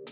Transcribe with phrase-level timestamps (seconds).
[0.00, 0.06] Hi,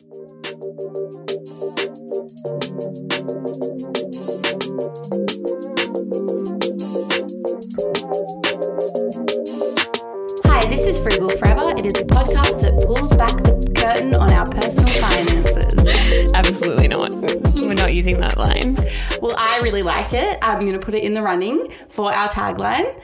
[10.69, 11.71] this is Frugal Forever.
[11.71, 16.33] It is a podcast that pulls back the curtain on our personal finances.
[16.35, 17.15] Absolutely not.
[17.57, 18.77] We're not using that line.
[19.23, 20.39] Well, I really like it.
[20.43, 22.95] I'm going to put it in the running for our tagline.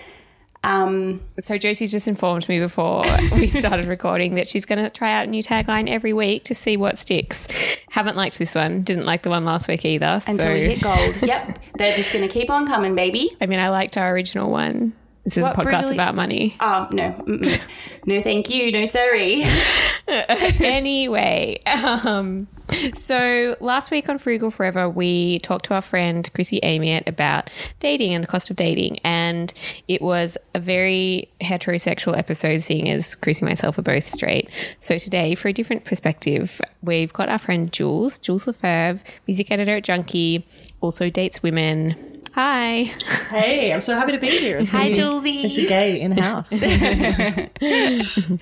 [0.64, 5.12] Um, So Josie's just informed me before we started recording that she's going to try
[5.12, 7.46] out a new tagline every week to see what sticks.
[7.90, 8.82] Haven't liked this one.
[8.82, 10.06] Didn't like the one last week either.
[10.26, 11.22] until so we hit gold.
[11.22, 13.30] yep, they're just going to keep on coming, baby.
[13.40, 14.94] I mean, I liked our original one.
[15.24, 16.56] This is What, a podcast brutally- about money.
[16.60, 17.60] Oh no, Mm-mm.
[18.06, 19.42] no, thank you, no sorry.
[20.06, 22.46] anyway, um,
[22.92, 27.48] so last week on Frugal Forever, we talked to our friend Chrissy Amiot about
[27.80, 29.52] dating and the cost of dating, and
[29.88, 34.48] it was a very heterosexual episode, seeing as Chrissy and myself are both straight.
[34.78, 39.76] So today, for a different perspective, we've got our friend Jules, Jules LeFevre, music editor
[39.76, 40.44] at Junkee,
[40.80, 42.10] also dates women.
[42.34, 42.90] Hi.
[43.30, 44.56] Hey, I'm so happy to be here.
[44.56, 45.44] As Hi, the, Julesy.
[45.44, 46.64] As the gay in house.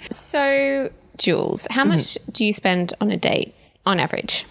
[0.10, 2.30] So, Jules, how much mm-hmm.
[2.32, 4.46] do you spend on a date on average?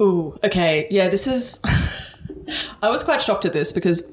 [0.00, 0.88] Ooh, okay.
[0.90, 1.62] Yeah, this is.
[2.82, 4.12] I was quite shocked at this because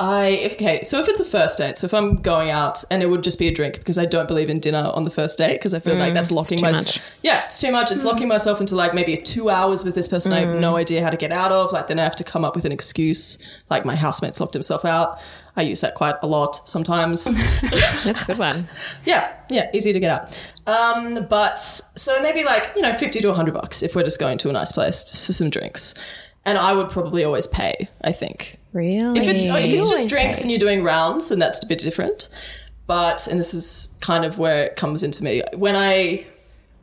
[0.00, 0.48] I.
[0.52, 3.22] Okay, so if it's a first date, so if I'm going out and it would
[3.22, 5.74] just be a drink because I don't believe in dinner on the first date because
[5.74, 6.72] I feel like mm, that's locking too my.
[6.72, 7.00] much.
[7.22, 7.92] Yeah, it's too much.
[7.92, 8.30] It's locking mm.
[8.30, 10.78] myself into like maybe two hours with this person I have no mm.
[10.78, 11.70] idea how to get out of.
[11.70, 13.36] Like then I have to come up with an excuse.
[13.68, 15.18] Like my housemate's locked himself out.
[15.54, 17.24] I use that quite a lot sometimes.
[18.04, 18.68] That's a good one.
[19.04, 20.40] Yeah, yeah, easy to get out.
[20.66, 24.38] Um, but so maybe like you know fifty to hundred bucks if we're just going
[24.38, 25.94] to a nice place just for some drinks,
[26.46, 27.88] and I would probably always pay.
[28.02, 29.20] I think Really?
[29.20, 30.42] if it's oh, if it's just drinks pay.
[30.42, 32.28] and you're doing rounds, then that's a bit different.
[32.86, 36.26] But and this is kind of where it comes into me when I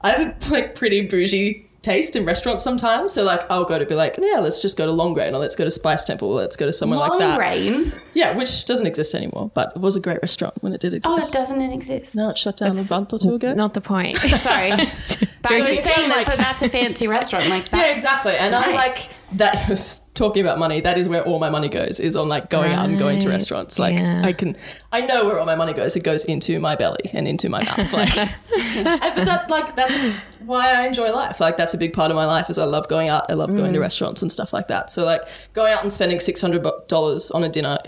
[0.01, 3.13] I have a like pretty bougie taste in restaurants sometimes.
[3.13, 5.55] So like I'll go to be like, yeah, let's just go to Longrain or let's
[5.55, 7.39] go to Spice Temple, or let's go to somewhere Long like that.
[7.39, 7.97] Longrain.
[8.13, 11.09] Yeah, which doesn't exist anymore, but it was a great restaurant when it did exist.
[11.09, 12.15] Oh, it doesn't it exist?
[12.15, 13.53] No, it shut down a month or two ago.
[13.53, 14.17] Not the point.
[14.17, 14.71] Sorry,
[15.41, 17.49] but I was saying that like- so that's a fancy restaurant.
[17.49, 18.35] Like that's yeah, exactly.
[18.37, 18.73] And I nice.
[18.99, 20.79] like that was talking about money.
[20.79, 23.27] That is where all my money goes is on like going out and going to
[23.29, 23.77] restaurants.
[23.77, 24.21] Like yeah.
[24.23, 24.55] I can,
[24.93, 25.97] I know where all my money goes.
[25.97, 27.91] It goes into my belly and into my mouth.
[27.91, 31.41] Like, but that like that's why I enjoy life.
[31.41, 33.25] Like that's a big part of my life is I love going out.
[33.29, 33.75] I love going Mm.
[33.75, 34.89] to restaurants and stuff like that.
[34.91, 35.21] So like
[35.53, 37.79] going out and spending six hundred dollars on a dinner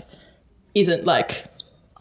[0.74, 1.46] isn't like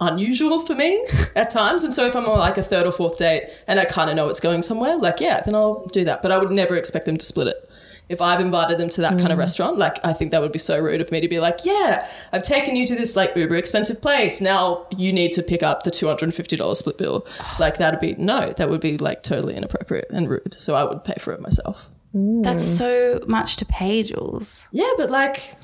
[0.01, 1.05] unusual for me
[1.35, 1.83] at times.
[1.83, 4.15] And so if I'm on like a third or fourth date and I kind of
[4.15, 6.21] know it's going somewhere, like, yeah, then I'll do that.
[6.21, 7.65] But I would never expect them to split it.
[8.07, 9.41] If I've invited them to that kind of mm.
[9.41, 12.09] restaurant, like, I think that would be so rude of me to be like, yeah,
[12.31, 14.41] I've taken you to this like uber expensive place.
[14.41, 17.27] Now you need to pick up the $250 split bill.
[17.59, 20.55] Like, that'd be, no, that would be like totally inappropriate and rude.
[20.57, 21.89] So I would pay for it myself.
[22.13, 24.65] that's so much to pay, Jules.
[24.71, 25.55] Yeah, but like,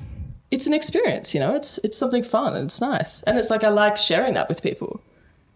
[0.50, 3.22] it's an experience, you know, it's, it's something fun and it's nice.
[3.24, 5.00] And it's like, I like sharing that with people.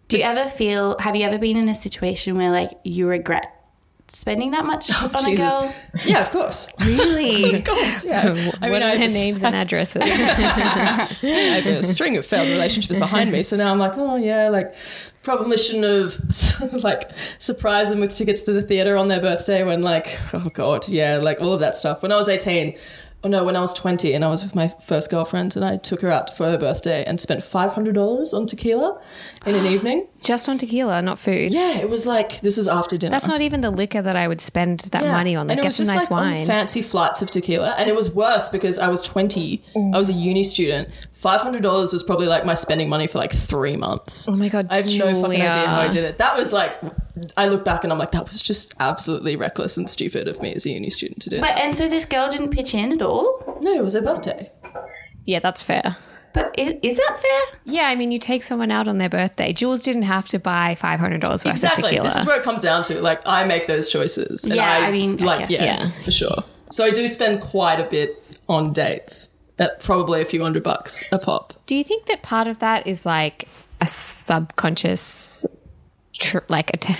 [0.08, 0.98] Do you ever feel?
[0.98, 3.56] Have you ever been in a situation where like you regret
[4.08, 5.54] spending that much oh, on a Jesus.
[5.54, 5.74] girl?
[6.04, 6.68] Yeah, of course.
[6.80, 7.54] Really?
[7.60, 8.52] Of course, yeah.
[8.60, 10.02] I what I are have their a- names and addresses?
[10.02, 10.06] I
[11.22, 14.74] have a string of failed relationships behind me, so now I'm like, oh yeah, like
[15.22, 19.82] probably shouldn't have like surprised them with tickets to the theater on their birthday when
[19.82, 22.02] like, oh god, yeah, like all of that stuff.
[22.02, 22.76] When I was 18,
[23.22, 25.76] oh no, when I was 20 and I was with my first girlfriend and I
[25.76, 29.00] took her out for her birthday and spent $500 on tequila
[29.46, 30.06] in an evening.
[30.22, 31.52] Just on tequila, not food.
[31.52, 33.10] Yeah, it was like this was after dinner.
[33.10, 35.12] That's not even the liquor that I would spend that Yeah.
[35.12, 35.48] money on.
[35.48, 36.46] Like, and it get was some just nice like on wine.
[36.46, 39.62] fancy flights of tequila, and it was worse because I was twenty.
[39.74, 39.94] Mm.
[39.94, 40.88] I was a uni student.
[41.20, 44.26] Five hundred dollars was probably like my spending money for like three months.
[44.26, 46.16] Oh my God, I have no fucking idea how I did it.
[46.16, 46.80] That was like,
[47.36, 50.54] I look back and I'm like, that was just absolutely reckless and stupid of me
[50.54, 51.40] as a uni student to do.
[51.40, 53.58] But and so this girl didn't pitch in at all.
[53.60, 54.50] no, it was her birthday.
[55.26, 55.98] yeah, that's fair.
[56.32, 57.58] But is, is that fair?
[57.64, 59.52] Yeah, I mean, you take someone out on their birthday.
[59.52, 61.82] Jules didn't have to buy five hundred dollars worth Exactly.
[61.82, 62.04] of tequila.
[62.06, 62.18] Exactly.
[62.20, 63.00] This is where it comes down to.
[63.02, 64.44] Like, I make those choices.
[64.44, 65.90] and Yeah, I mean, I like, guess, yeah, yeah.
[66.04, 66.44] for sure.
[66.70, 71.04] So I do spend quite a bit on dates at probably a few hundred bucks
[71.12, 71.52] a pop.
[71.66, 73.48] Do you think that part of that is like
[73.80, 75.46] a subconscious,
[76.14, 76.96] tr- like a t-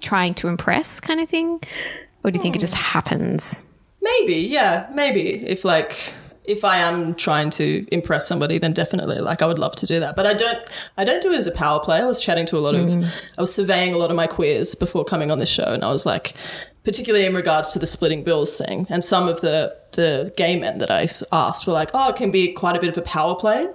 [0.00, 1.60] trying to impress kind of thing,
[2.22, 3.64] or do you think it just happens?
[4.00, 5.44] Maybe, yeah, maybe.
[5.46, 6.14] If like
[6.46, 9.98] if I am trying to impress somebody, then definitely like I would love to do
[10.00, 10.14] that.
[10.14, 10.58] But I don't
[10.96, 11.98] I don't do it as a power play.
[11.98, 13.10] I was chatting to a lot of mm.
[13.36, 15.90] I was surveying a lot of my queers before coming on this show and I
[15.90, 16.34] was like
[16.84, 20.78] particularly in regards to the splitting bills thing and some of the the gay men
[20.78, 23.34] that I asked were like, oh, it can be quite a bit of a power
[23.34, 23.68] play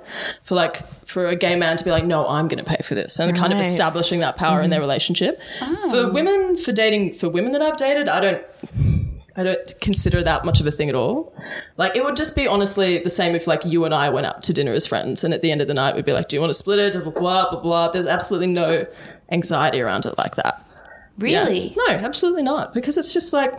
[0.44, 2.94] for like for a gay man to be like, no, I'm going to pay for
[2.94, 4.84] this, and kind of establishing that power in their mm-hmm.
[4.84, 5.42] relationship.
[5.62, 5.90] Oh.
[5.90, 8.44] For women, for dating, for women that I've dated, I don't,
[9.36, 11.34] I don't consider that much of a thing at all.
[11.78, 14.44] Like it would just be honestly the same if like you and I went out
[14.44, 16.36] to dinner as friends and at the end of the night we'd be like, Do
[16.36, 16.94] you want to split it?
[16.94, 17.88] Blah blah blah blah blah.
[17.90, 18.86] There's absolutely no
[19.32, 20.66] anxiety around it like that.
[21.20, 21.44] Yeah.
[21.46, 21.74] Really?
[21.78, 22.74] No, absolutely not.
[22.74, 23.54] Because it's just like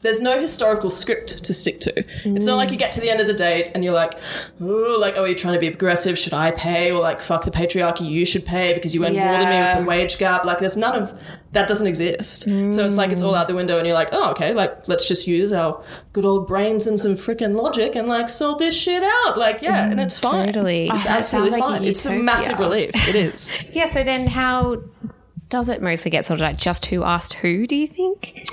[0.00, 1.92] there's no historical script to stick to.
[2.24, 4.16] It's not like you get to the end of the date and you're like,
[4.60, 6.16] oh, like, oh, are you trying to be aggressive?
[6.16, 6.92] Should I pay?
[6.92, 9.84] Or like, fuck the patriarchy, you should pay because you earn more than me with
[9.84, 10.44] a wage gap.
[10.44, 11.18] Like, there's none of
[11.50, 12.42] that doesn't exist.
[12.44, 15.04] So it's like it's all out the window and you're like, oh, okay, like, let's
[15.04, 19.02] just use our good old brains and some freaking logic and like sort this shit
[19.02, 19.36] out.
[19.36, 20.46] Like, yeah, and mm, it's fine.
[20.46, 20.88] Totally.
[20.90, 21.82] It's Oh, absolutely sounds like.
[21.82, 22.90] It's a massive relief.
[23.08, 23.52] It is.
[23.72, 24.82] Yeah, so then how
[25.48, 26.56] does it mostly get sorted out?
[26.56, 28.44] Just who asked who, do you think?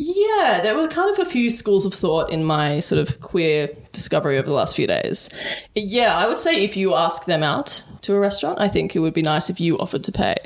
[0.00, 3.68] Yeah, there were kind of a few schools of thought in my sort of queer
[3.90, 5.28] discovery over the last few days.
[5.74, 9.00] Yeah, I would say if you ask them out to a restaurant, I think it
[9.00, 10.36] would be nice if you offered to pay.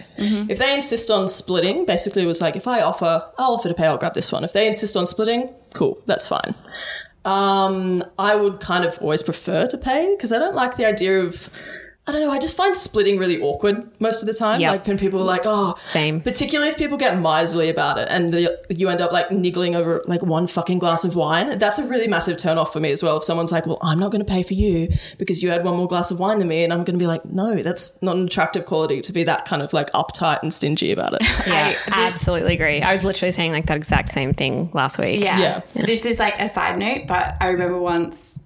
[0.51, 3.75] If they insist on splitting, basically it was like, if I offer, I'll offer to
[3.75, 4.43] pay, I'll grab this one.
[4.43, 6.55] If they insist on splitting, cool, that's fine.
[7.27, 11.21] Um, I would kind of always prefer to pay because I don't like the idea
[11.21, 11.51] of.
[12.05, 12.33] I don't know.
[12.33, 14.61] I just find splitting really awkward most of the time.
[14.61, 14.71] Yep.
[14.73, 16.21] Like when people are like, "Oh, Same.
[16.21, 20.03] Particularly if people get miserly about it and the, you end up like niggling over
[20.09, 21.59] like one fucking glass of wine.
[21.59, 23.19] That's a really massive turn off for me as well.
[23.19, 25.77] If someone's like, "Well, I'm not going to pay for you because you had one
[25.77, 28.17] more glass of wine than me," and I'm going to be like, "No, that's not
[28.17, 31.77] an attractive quality to be that kind of like uptight and stingy about it." Yeah,
[31.87, 32.83] I- the- absolutely agree.
[32.83, 35.23] I was literally saying like that exact same thing last week.
[35.23, 35.61] Yeah.
[35.75, 35.87] Yeah.
[35.87, 38.41] This is like a side note, but I remember once,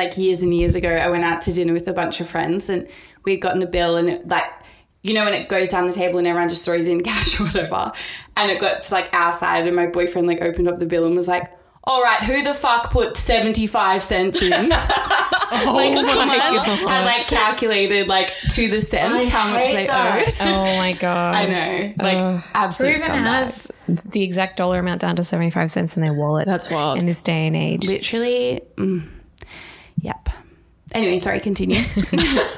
[0.00, 2.68] like years and years ago, I went out to dinner with a bunch of friends
[2.68, 2.88] and
[3.24, 4.44] we'd gotten the bill and it, like,
[5.02, 7.44] you know, when it goes down the table and everyone just throws in cash or
[7.44, 7.92] whatever.
[8.36, 11.04] And it got to like our side and my boyfriend like opened up the bill
[11.04, 11.52] and was like,
[11.84, 14.50] all right, who the fuck put 75 cents in?
[14.70, 20.28] like someone had like calculated like to the cent how much they that.
[20.28, 20.34] owed.
[20.40, 21.34] Oh my god.
[21.34, 21.94] I know.
[22.02, 26.14] Like Who absolute even has the exact dollar amount down to 75 cents in their
[26.14, 26.46] wallet?
[26.46, 27.00] That's wild.
[27.00, 27.88] In this day and age.
[27.88, 29.19] Literally, mm, yep.
[30.92, 31.82] Anyway, sorry, continue.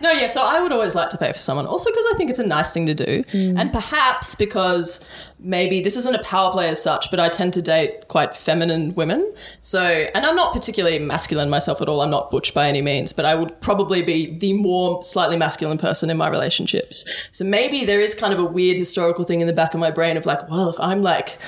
[0.00, 1.66] No, yeah, so I would always like to pay for someone.
[1.66, 3.24] Also because I think it's a nice thing to do.
[3.24, 3.58] Mm.
[3.58, 5.06] And perhaps because
[5.38, 8.94] maybe this isn't a power play as such, but I tend to date quite feminine
[8.94, 9.32] women.
[9.60, 12.00] So, and I'm not particularly masculine myself at all.
[12.00, 15.78] I'm not butch by any means, but I would probably be the more slightly masculine
[15.78, 17.04] person in my relationships.
[17.32, 19.90] So maybe there is kind of a weird historical thing in the back of my
[19.90, 21.38] brain of like, well, if I'm like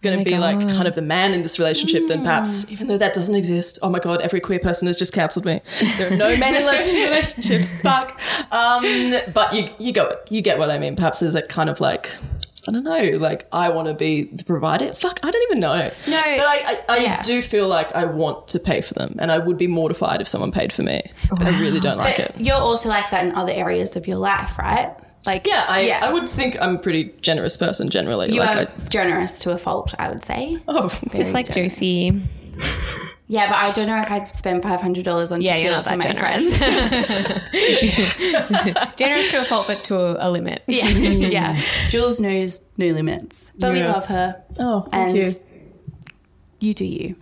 [0.00, 2.86] going to my be like kind of the man in this relationship, then perhaps, even
[2.86, 5.60] though that doesn't exist, oh my God, every queer person has just cancelled me.
[5.96, 7.76] There are no men in lesbian relationships.
[7.76, 8.20] Fuck.
[8.52, 10.94] Um, but you, you go, you get what I mean.
[10.94, 12.10] Perhaps there's a kind of like,
[12.68, 14.92] I don't know, like I want to be the provider.
[14.94, 15.90] Fuck, I don't even know.
[16.06, 17.22] No, but I, I, I yeah.
[17.22, 20.28] do feel like I want to pay for them, and I would be mortified if
[20.28, 21.02] someone paid for me.
[21.40, 22.34] I really don't like it.
[22.36, 24.94] You're also like that in other areas of your life, right?
[25.26, 28.32] Like, Yeah, I, I would think I'm a pretty generous person generally.
[28.32, 30.56] You like, are I, generous to a fault, I would say.
[30.68, 31.74] oh, Just like generous.
[31.74, 32.22] Josie.
[33.30, 35.76] Yeah, but I don't know if I'd spend five hundred dollars on Yeah, you're tequila
[35.76, 36.56] not for that my generous.
[36.56, 36.88] friends.
[38.96, 40.62] Generous to a fault, but to a, a limit.
[40.66, 40.88] yeah,
[41.58, 41.60] yeah.
[41.90, 45.32] Jules knows no limits, but we love her, oh, thank and you.
[46.60, 47.16] you do you.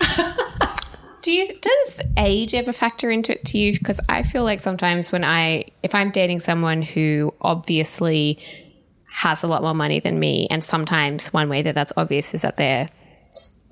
[1.26, 3.72] Do you does age ever factor into it to you?
[3.72, 8.38] Because I feel like sometimes when I if I'm dating someone who obviously
[9.10, 12.42] has a lot more money than me, and sometimes one way that that's obvious is
[12.42, 12.88] that they're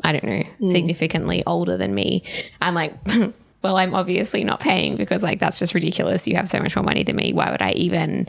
[0.02, 0.66] I don't know hmm.
[0.66, 2.24] significantly older than me.
[2.60, 2.92] I'm like.
[3.62, 6.28] Well, I'm obviously not paying because like that's just ridiculous.
[6.28, 7.32] You have so much more money than me.
[7.32, 8.28] Why would I even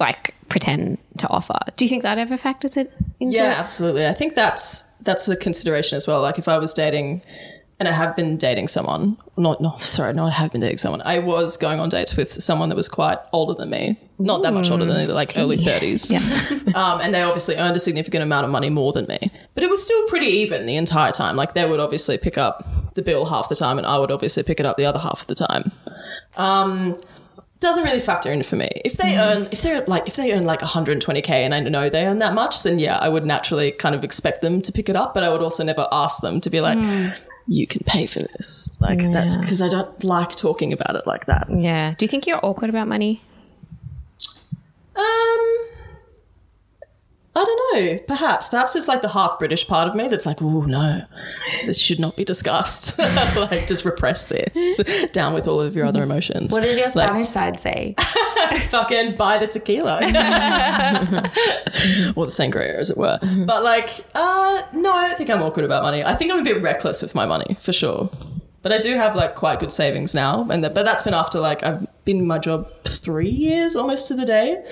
[0.00, 1.56] like pretend to offer?
[1.76, 3.58] Do you think that ever factors it into Yeah, it?
[3.60, 4.08] absolutely.
[4.08, 6.20] I think that's that's a consideration as well.
[6.20, 7.22] Like if I was dating,
[7.82, 11.02] and I have been dating someone, not no, sorry, no, I have been dating someone.
[11.02, 14.54] I was going on dates with someone that was quite older than me, not that
[14.54, 16.08] much older than me, like early thirties.
[16.76, 19.68] um, and they obviously earned a significant amount of money more than me, but it
[19.68, 21.34] was still pretty even the entire time.
[21.34, 24.44] Like they would obviously pick up the bill half the time, and I would obviously
[24.44, 25.72] pick it up the other half of the time.
[26.36, 27.00] Um,
[27.58, 28.70] doesn't really factor in for me.
[28.84, 32.06] If they earn, if they're like, if they earn like 120k and I know they
[32.06, 34.94] earn that much, then yeah, I would naturally kind of expect them to pick it
[34.94, 35.14] up.
[35.14, 36.78] But I would also never ask them to be like,
[37.52, 38.74] you can pay for this.
[38.80, 41.48] Like that's because I don't like talking about it like that.
[41.54, 41.94] Yeah.
[41.96, 43.22] Do you think you're awkward about money?
[44.96, 45.58] Um,
[47.34, 47.98] I don't know.
[48.06, 51.02] Perhaps, perhaps it's like the half British part of me that's like, oh no,
[51.64, 52.98] this should not be discussed.
[53.36, 54.76] like, just repress this.
[55.12, 56.52] Down with all of your other emotions.
[56.52, 57.94] What does your Like, Spanish side say?
[58.70, 59.96] fucking buy the tequila
[62.16, 65.64] or the sangria as it were but like uh no i don't think i'm awkward
[65.64, 68.10] about money i think i'm a bit reckless with my money for sure
[68.62, 71.38] but i do have like quite good savings now and that, but that's been after
[71.40, 74.62] like i've been in my job three years almost to the day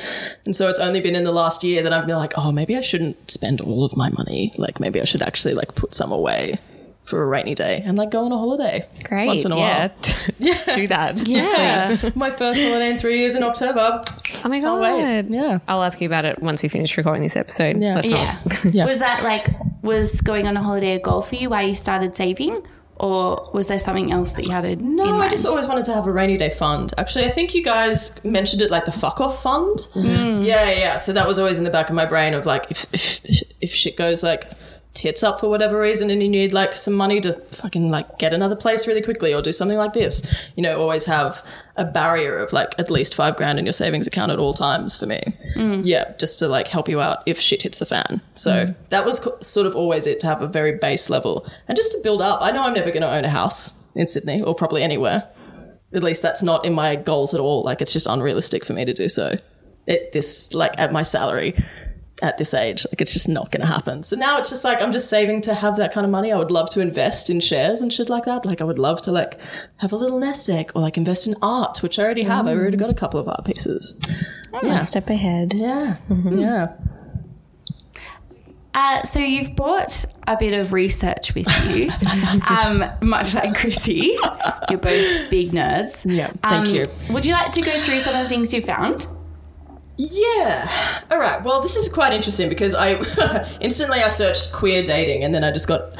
[0.44, 2.76] and so it's only been in the last year that i've been like oh maybe
[2.76, 6.10] i shouldn't spend all of my money like maybe i should actually like put some
[6.12, 6.58] away
[7.04, 8.86] for a rainy day and like go on a holiday.
[9.02, 9.26] Great.
[9.26, 9.88] Once in a yeah.
[10.38, 10.74] while.
[10.76, 11.18] Do that.
[11.26, 12.10] Yeah.
[12.14, 14.04] My first holiday in three years in October.
[14.44, 14.80] Oh my Can't god.
[14.80, 15.24] wait.
[15.28, 15.58] Yeah.
[15.66, 17.80] I'll ask you about it once we finish recording this episode.
[17.82, 17.96] Yeah.
[17.96, 18.60] Let's not- Yeah.
[18.72, 18.84] Yeah.
[18.86, 19.48] Was that like
[19.82, 21.50] was going on a holiday a goal for you?
[21.50, 22.64] Why you started saving,
[23.00, 26.06] or was there something else that you had No, I just always wanted to have
[26.06, 26.92] a rainy day fund.
[26.98, 29.88] Actually, I think you guys mentioned it like the fuck off fund.
[29.94, 30.44] Mm.
[30.44, 30.96] Yeah, yeah, yeah.
[30.98, 33.74] So that was always in the back of my brain of like if if, if
[33.74, 34.50] shit goes like
[34.92, 38.34] tits up for whatever reason and you need like some money to fucking like get
[38.34, 40.22] another place really quickly or do something like this,
[40.56, 41.42] you know, always have
[41.80, 44.96] a barrier of like at least five grand in your savings account at all times
[44.96, 45.20] for me.
[45.56, 45.82] Mm.
[45.84, 48.20] Yeah, just to like help you out if shit hits the fan.
[48.34, 48.76] So mm.
[48.90, 51.90] that was co- sort of always it to have a very base level and just
[51.92, 52.42] to build up.
[52.42, 55.26] I know I'm never going to own a house in Sydney or probably anywhere.
[55.94, 57.64] At least that's not in my goals at all.
[57.64, 59.36] Like it's just unrealistic for me to do so.
[59.88, 61.56] At this, like at my salary,
[62.22, 64.02] at this age, like it's just not going to happen.
[64.02, 66.32] So now it's just like I'm just saving to have that kind of money.
[66.32, 68.44] I would love to invest in shares and shit like that.
[68.44, 69.38] Like I would love to like
[69.78, 72.46] have a little nest egg or like invest in art, which I already have.
[72.46, 74.00] I've already got a couple of art pieces.
[74.50, 75.54] One step ahead.
[75.54, 75.96] Yeah,
[76.30, 76.72] yeah.
[78.72, 81.90] Uh, so you've brought a bit of research with you,
[82.48, 84.16] um, much like Chrissy.
[84.68, 86.04] You're both big nerds.
[86.08, 86.84] Yeah, thank Um, you.
[87.12, 89.08] Would you like to go through some of the things you found?
[90.08, 91.02] Yeah.
[91.10, 91.42] All right.
[91.42, 92.94] Well, this is quite interesting because I
[93.60, 95.94] instantly I searched queer dating and then I just got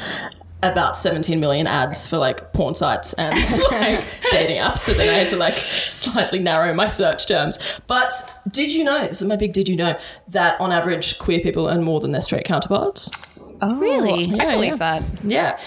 [0.63, 3.33] about 17 million ads for like porn sites and
[3.71, 4.79] like dating apps.
[4.79, 7.59] So then I had to like slightly narrow my search terms.
[7.85, 8.11] But
[8.49, 9.97] did you know, this is my big did you know,
[10.29, 13.11] that on average queer people earn more than their straight counterparts?
[13.61, 14.23] Oh, Really?
[14.39, 14.99] I believe yeah.
[14.99, 15.03] that.
[15.23, 15.59] Yeah.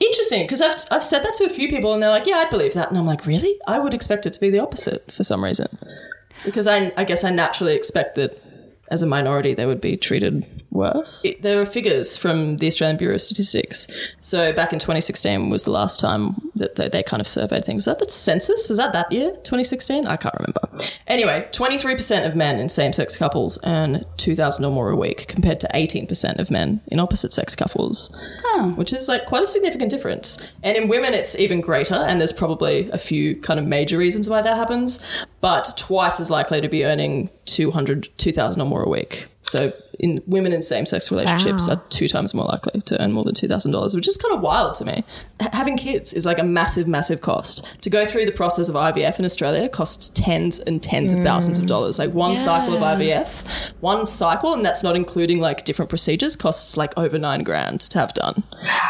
[0.00, 2.50] Interesting, because I've, I've said that to a few people and they're like, yeah, I'd
[2.50, 2.88] believe that.
[2.88, 3.58] And I'm like, really?
[3.66, 5.68] I would expect it to be the opposite for some reason.
[6.44, 8.40] Because I, I guess I naturally expect that
[8.90, 11.24] as a minority they would be treated worse.
[11.24, 13.86] It- there are figures from the Australian Bureau of Statistics.
[14.20, 17.86] So back in 2016 was the last time that they, they kind of surveyed things.
[17.86, 18.68] Was that the census?
[18.68, 19.30] Was that that year?
[19.44, 20.06] 2016?
[20.06, 20.68] I can't remember.
[21.06, 25.68] Anyway, 23% of men in same-sex couples earn 2,000 or more a week compared to
[25.74, 28.16] 18% of men in opposite-sex couples
[28.76, 30.38] which is like quite a significant difference.
[30.62, 34.28] And in women, it's even greater, and there's probably a few kind of major reasons
[34.28, 35.00] why that happens,
[35.40, 39.26] but twice as likely to be earning 200, 2,000 or more a week.
[39.42, 41.74] So in women in same sex relationships Wow.
[41.74, 44.74] are two times more likely to earn more than $2,000, which is kind of wild
[44.76, 45.04] to me.
[45.40, 47.64] H- having kids is like a massive, massive cost.
[47.82, 51.58] To go through the process of IVF in Australia costs tens and tens of thousands
[51.58, 51.68] of mm.
[51.68, 51.98] dollars.
[51.98, 53.44] Like one cycle of IVF,
[53.80, 57.98] one cycle, and that's not including like different procedures, costs like over nine grand to
[57.98, 58.42] have done.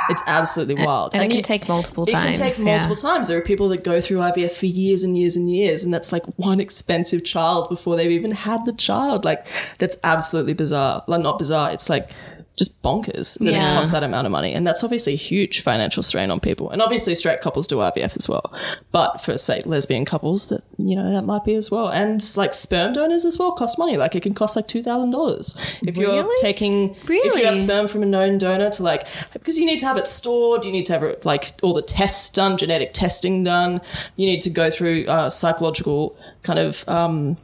[0.08, 1.14] It's absolutely wild.
[1.14, 2.38] And it can you- take multiple it times.
[2.38, 2.72] can take yeah.
[2.74, 3.28] multiple times.
[3.28, 6.12] There are people that go through IVF for years and years and years, and that's
[6.12, 9.24] like one expensive child before they've even had the child.
[9.24, 9.46] Like
[9.78, 10.93] that's absolutely bizarre.
[11.06, 11.70] Like not bizarre.
[11.72, 12.10] It's like
[12.56, 13.72] just bonkers that Yeah.
[13.72, 16.70] it costs that amount of money, and that's obviously a huge financial strain on people.
[16.70, 18.54] And obviously, straight couples do IVF as well,
[18.92, 21.88] but for say lesbian couples, that you know that might be as well.
[21.88, 23.96] And like sperm donors as well cost money.
[23.96, 26.36] Like it can cost like two thousand dollars if you're Really?
[26.40, 29.86] taking if you have sperm from a known donor to like because you need to
[29.86, 33.42] have it stored you need to have it, like all the tests done genetic testing
[33.42, 33.80] done
[34.14, 37.36] you need to go through uh, psychological kind of um,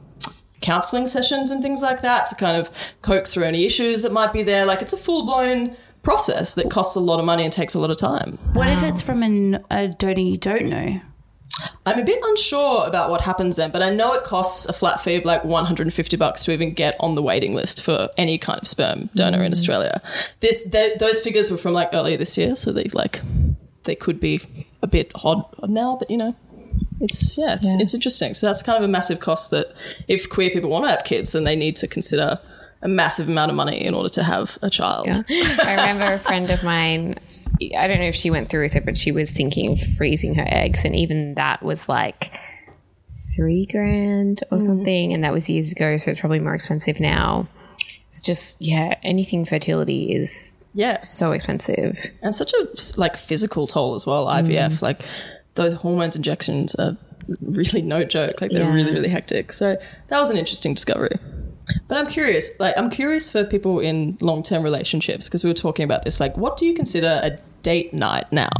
[0.61, 2.71] counseling sessions and things like that to kind of
[3.02, 6.97] coax through any issues that might be there like it's a full-blown process that costs
[6.97, 8.90] a lot of money and takes a lot of time What if mm.
[8.90, 11.00] it's from an, a donor you don't know?
[11.85, 15.02] I'm a bit unsure about what happens then, but I know it costs a flat
[15.02, 18.61] fee of like 150 bucks to even get on the waiting list for any kind
[18.61, 19.57] of sperm donor in mm.
[19.57, 20.00] Australia.
[20.40, 23.21] This th- those figures were from like earlier this year, so they like
[23.85, 26.37] they could be a bit odd now, but you know.
[27.00, 28.35] It's yeah, it's, it's interesting.
[28.35, 29.73] So that's kind of a massive cost that
[30.07, 32.38] if queer people want to have kids, then they need to consider
[32.83, 35.09] a massive amount of money in order to have a child.
[35.09, 37.19] I remember a friend of mine.
[37.76, 40.35] I don't know if she went through with it, but she was thinking of freezing
[40.35, 42.33] her eggs, and even that was like
[43.35, 44.61] three grand or mm.
[44.61, 47.49] something, and that was years ago, so it's probably more expensive now.
[48.09, 50.95] It's just yeah, anything fertility is Yeah.
[50.95, 51.99] so expensive.
[52.23, 54.26] and such a like physical toll as well.
[54.26, 54.83] IVF, mm.
[54.83, 55.02] like
[55.54, 56.97] those hormones injections are
[57.42, 58.40] really no joke.
[58.40, 58.73] Like they're Yeah.
[58.73, 59.52] really really hectic.
[59.52, 59.76] So
[60.09, 61.16] that was an interesting discovery.
[61.87, 65.54] But I'm curious, like I'm curious for people in long term relationships because we were
[65.54, 66.19] talking about this.
[66.19, 68.50] Like, what do you consider a date night now?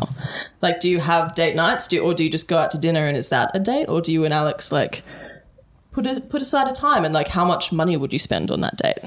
[0.63, 2.79] Like, do you have date nights, do you, or do you just go out to
[2.79, 5.03] dinner and is that a date, or do you and Alex like
[5.91, 8.61] put a, put aside a time and like how much money would you spend on
[8.61, 8.99] that date?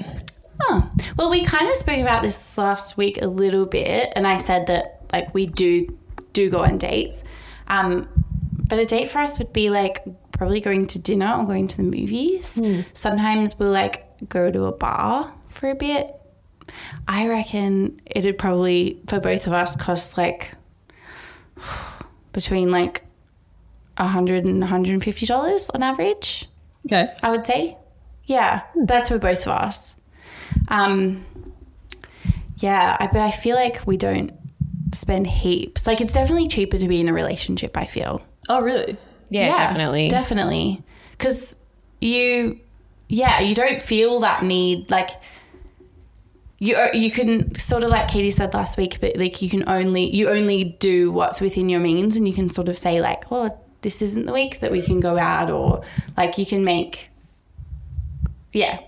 [0.62, 4.36] Oh, well, we kind of spoke about this last week a little bit, and I
[4.36, 5.96] said that like we do
[6.34, 7.22] do go on dates,
[7.68, 8.08] um,
[8.68, 11.76] but a date for us would be like probably going to dinner or going to
[11.76, 12.60] the movies.
[12.94, 16.14] Sometimes we'll like go to a bar for a bit.
[17.06, 20.52] I reckon it'd probably for both of us cost like
[22.32, 23.04] between like
[23.96, 26.48] a hundred and hundred and fifty dollars on average.
[26.86, 27.14] Okay.
[27.22, 27.78] I would say.
[28.26, 29.96] Yeah, that's for both of us.
[30.68, 31.24] Um,
[32.58, 34.32] yeah, I, but I feel like we don't
[34.94, 35.86] spend heaps.
[35.86, 37.76] Like it's definitely cheaper to be in a relationship.
[37.76, 38.22] I feel.
[38.48, 38.96] Oh, really?
[39.30, 40.08] Yeah, definitely.
[40.08, 40.82] definitely.
[41.12, 41.56] Because
[42.00, 42.60] you,
[43.08, 45.10] yeah, you don't feel that need like.
[46.60, 49.68] You, uh, you can sort of like Katie said last week, but like you can
[49.68, 53.24] only you only do what's within your means, and you can sort of say like,
[53.30, 55.82] oh, this isn't the week that we can go out, or
[56.16, 57.10] like you can make,
[58.52, 58.78] yeah,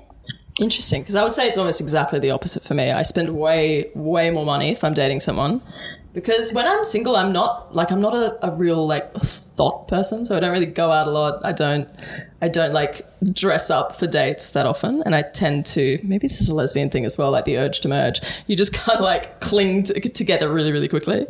[0.58, 2.90] Interesting, because I would say it's almost exactly the opposite for me.
[2.90, 5.60] I spend way, way more money if I'm dating someone.
[6.16, 10.24] Because when I'm single, I'm not like I'm not a, a real like thought person,
[10.24, 11.44] so I don't really go out a lot.
[11.44, 11.90] I don't,
[12.40, 16.40] I don't like dress up for dates that often, and I tend to maybe this
[16.40, 18.22] is a lesbian thing as well, like the urge to merge.
[18.46, 21.26] You just kind of like cling to, together really, really quickly,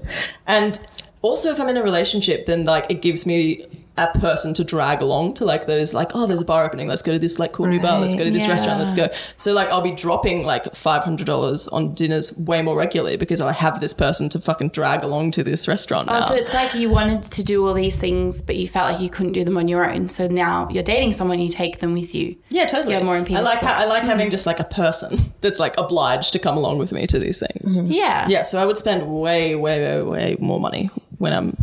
[0.46, 0.78] and
[1.20, 3.66] also if I'm in a relationship, then like it gives me
[3.98, 7.02] a person to drag along to like those like oh there's a bar opening let's
[7.02, 8.50] go to this like cool new bar let's go to this Yeah.
[8.50, 13.16] restaurant let's go so like I'll be dropping like $500 on dinners way more regularly
[13.16, 16.18] because I have this person to fucking drag along to this restaurant oh, now.
[16.24, 19.00] Oh, so it's like you wanted to do all these things, but you felt like
[19.00, 20.08] you couldn't do them on your own.
[20.08, 22.36] So now you're dating someone, you take them with you.
[22.50, 24.30] yeah totally Yeah, more I like ha- I like having mm.
[24.30, 27.80] just like a person that's like obliged to come along with me to these things
[27.80, 27.92] mm-hmm.
[27.92, 28.28] Yeah.
[28.28, 31.56] yeah so I would spend way way way way more money when I'm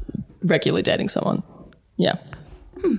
[0.44, 1.44] regularly dating someone
[1.97, 2.15] yeah
[2.81, 2.95] hmm.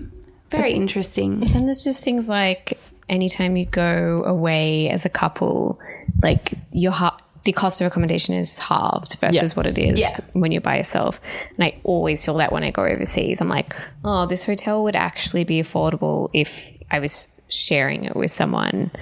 [0.51, 1.41] Very interesting.
[1.41, 5.81] Then there's just things like anytime you go away as a couple,
[6.23, 9.57] like your ha- the cost of accommodation is halved versus Yeah.
[9.57, 10.17] what it is Yeah.
[10.33, 11.21] when you're by yourself.
[11.57, 13.75] And I always feel that when I go overseas, I'm like,
[14.05, 18.93] oh, this hotel would actually be affordable if I was sharing it with someone.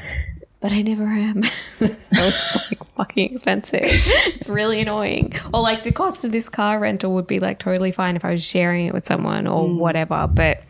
[0.63, 1.43] But I never am.
[1.79, 3.81] so it's like fucking expensive.
[3.83, 5.35] It's really annoying.
[5.53, 8.31] Or like the cost of this car rental would be like totally fine if I
[8.31, 9.79] was sharing it with someone or mm.
[9.79, 10.29] whatever.
[10.33, 10.63] But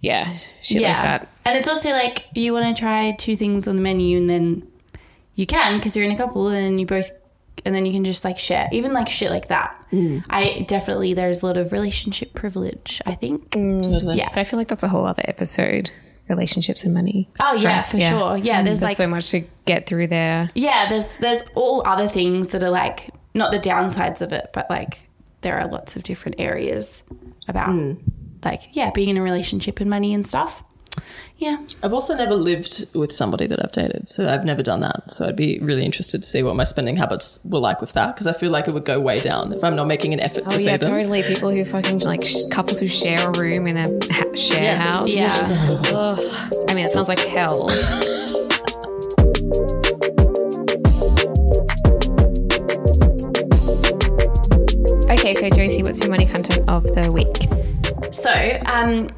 [0.00, 1.28] yeah, shit like that.
[1.44, 4.66] And it's also like you want to try two things on the menu and then
[5.34, 7.10] you can because you're in a couple and you both
[7.64, 9.76] and then you can just like share even like shit like that.
[9.90, 10.24] Mm.
[10.30, 13.50] I definitely there's a lot of relationship privilege, I think.
[13.50, 14.16] Mm.
[14.16, 14.28] Yeah.
[14.28, 15.90] But I feel like that's a whole other episode.
[16.28, 17.28] Relationships and money.
[17.40, 18.36] Oh yeah, Friends, for sure.
[18.36, 20.50] Yeah, mm, there's, There's like so much to get through there.
[20.54, 24.68] yeah, there's there's all other things that are like not the downsides of it, but
[24.68, 25.08] like
[25.42, 27.04] there are lots of different areas
[27.46, 27.96] about mm.
[28.44, 30.64] like yeah, being in a relationship and money and stuff.
[31.38, 31.58] Yeah.
[31.82, 35.12] I've also never lived with somebody that I've dated, so I've never done that.
[35.12, 38.14] So I'd be really interested to see what my spending habits were like with that,
[38.14, 40.44] because I feel like it would go way down if I'm not making an effort
[40.44, 40.90] to Oh see yeah, them.
[40.90, 41.22] totally.
[41.24, 44.76] People who fucking like sh- couples who share a room in a ha- share Yeah.
[44.76, 45.14] house.
[45.14, 45.52] Yeah.
[45.94, 46.18] Ugh.
[46.70, 47.68] I mean, it sounds like hell.
[55.08, 57.48] Okay, so Josie, what's your money content of the week?
[58.12, 58.30] So,
[58.72, 59.08] um,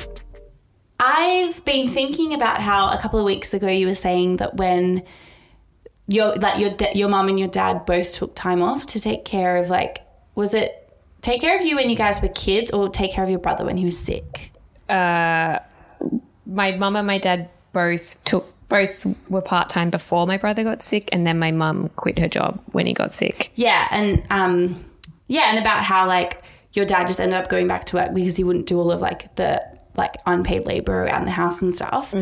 [1.11, 5.05] I've been thinking about how a couple of weeks ago you were saying that when
[6.07, 9.25] your that your da- your mum and your dad both took time off to take
[9.25, 10.03] care of like
[10.35, 10.92] was it
[11.23, 13.64] take care of you when you guys were kids or take care of your brother
[13.64, 14.53] when he was sick?
[14.88, 15.61] my
[16.47, 21.09] mum and my dad both took both were part time before my brother got sick,
[21.11, 23.51] and then my mum quit her job when he got sick.
[23.55, 24.85] Yeah, and um,
[25.27, 26.42] yeah, and about how like
[26.75, 29.01] your dad just ended up going back to work because he wouldn't do all of
[29.01, 29.62] like the
[29.96, 32.14] like unpaid labor around the house and stuff.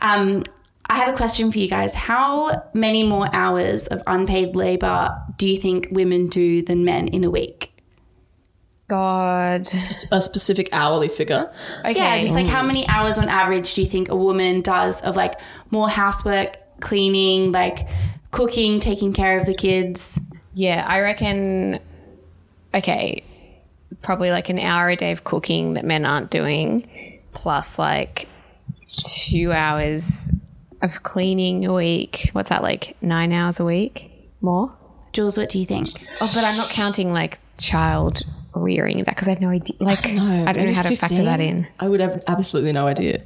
[0.00, 0.42] Um,
[0.88, 1.94] I have a question for you guys.
[1.94, 7.24] How many more hours of unpaid labor do you think women do than men in
[7.24, 7.72] a week?
[8.88, 9.66] God.
[10.12, 11.52] a specific hourly figure.
[11.80, 11.94] Okay.
[11.94, 15.16] Yeah, just like how many hours on average do you think a woman does of
[15.16, 15.40] like
[15.70, 17.88] more housework, cleaning, like
[18.30, 20.20] cooking, taking care of the kids?
[20.54, 21.80] Yeah, I reckon.
[22.74, 23.24] Okay,
[24.02, 26.88] probably like an hour a day of cooking that men aren't doing,
[27.36, 28.28] plus like
[28.88, 30.30] two hours
[30.82, 32.30] of cleaning a week.
[32.32, 32.96] What's that like?
[33.02, 34.72] Nine hours a week more?
[35.12, 35.88] Jules, what do you think?
[36.20, 38.22] Oh, but I'm not counting like child
[38.54, 39.76] rearing that because I have no idea.
[39.80, 41.66] Like I don't know, maybe how to factor that in.
[41.78, 43.22] I would have absolutely no idea.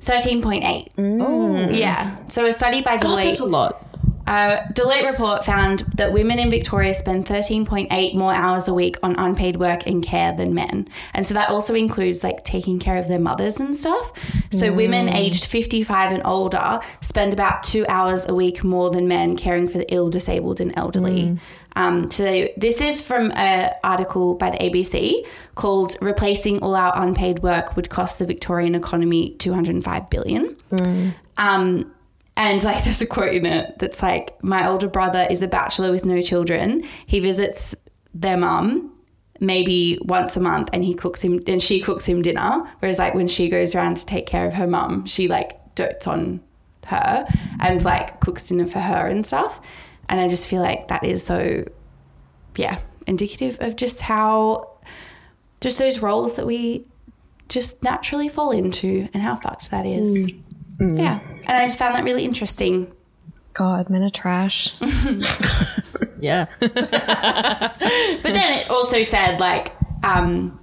[0.00, 0.88] 13.8.
[0.98, 1.00] Oh.
[1.00, 1.78] Mm.
[1.78, 2.16] Yeah.
[2.28, 3.24] So a study by God, Deloitte.
[3.24, 3.87] that's a lot.
[4.28, 9.16] Uh, Deloitte report found that women in Victoria spend 13.8 more hours a week on
[9.18, 10.86] unpaid work and care than men.
[11.14, 14.12] And so that also includes like taking care of their mothers and stuff.
[14.52, 19.34] So women aged 55 and older spend about two hours a week more than men
[19.34, 21.38] caring for the ill, disabled, and elderly.
[21.76, 27.38] Um, so this is from an article by the ABC called "Replacing All Our Unpaid
[27.38, 30.54] Work Would Cost the Victorian Economy 205 billion."
[31.38, 31.94] Um,
[32.38, 35.90] and like there's a quote in it that's like, My older brother is a bachelor
[35.90, 36.84] with no children.
[37.04, 37.74] He visits
[38.14, 38.94] their mum
[39.40, 42.64] maybe once a month and he cooks him and she cooks him dinner.
[42.78, 46.06] Whereas like when she goes around to take care of her mum she like dotes
[46.06, 46.40] on
[46.86, 47.26] her
[47.60, 49.60] and like cooks dinner for her and stuff.
[50.08, 51.64] And i just feel like that is so
[52.56, 54.70] yeah indicative of just how
[55.60, 56.86] just those roles that we
[57.48, 60.42] just naturally fall into and how fucked that is mm.
[60.80, 62.92] Yeah and i just found that really interesting
[63.54, 64.72] God, men are trash.
[66.20, 66.46] Yeah.
[66.60, 66.70] But
[68.22, 70.57] then it also said like um,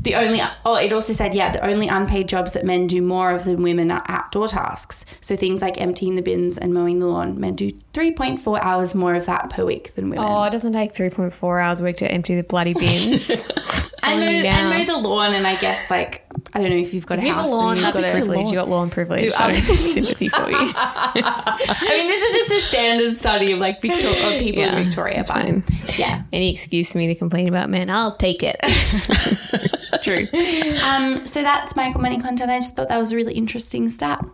[0.00, 3.30] the only oh it also said yeah the only unpaid jobs that men do more
[3.30, 5.04] of than women are outdoor tasks.
[5.20, 7.38] So things like emptying the bins and mowing the lawn.
[7.38, 10.24] Men do three point four hours more of that per week than women.
[10.24, 13.30] Oh, it doesn't take 3.4 hours a week to empty the bloody bins.
[14.02, 16.24] and, mow, mow the lawn and I guess like
[16.54, 18.12] I don't know if you've got a You house lawn, and you've got a a
[18.12, 18.46] privilege.
[18.48, 19.20] You got lawn privilege.
[19.20, 20.56] Do so other- sympathy for you.
[20.76, 25.16] I mean this is just a standard study of like Victoria people Yeah, in Victoria
[25.18, 25.64] but fine.
[25.96, 28.56] yeah Any excuse for me to complain about men, I'll take it.
[30.02, 30.26] true.
[30.84, 32.50] um, so that's my money content.
[32.50, 34.24] I just thought that was a really interesting stat.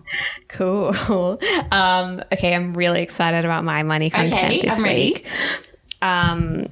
[0.49, 1.39] Cool.
[1.71, 5.13] Um, okay, I'm really excited about my money content Okay, this I'm ready.
[5.15, 5.27] week.
[6.03, 6.67] Um,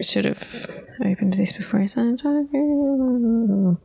[0.00, 0.70] should have
[1.04, 3.76] opened this before I started talking.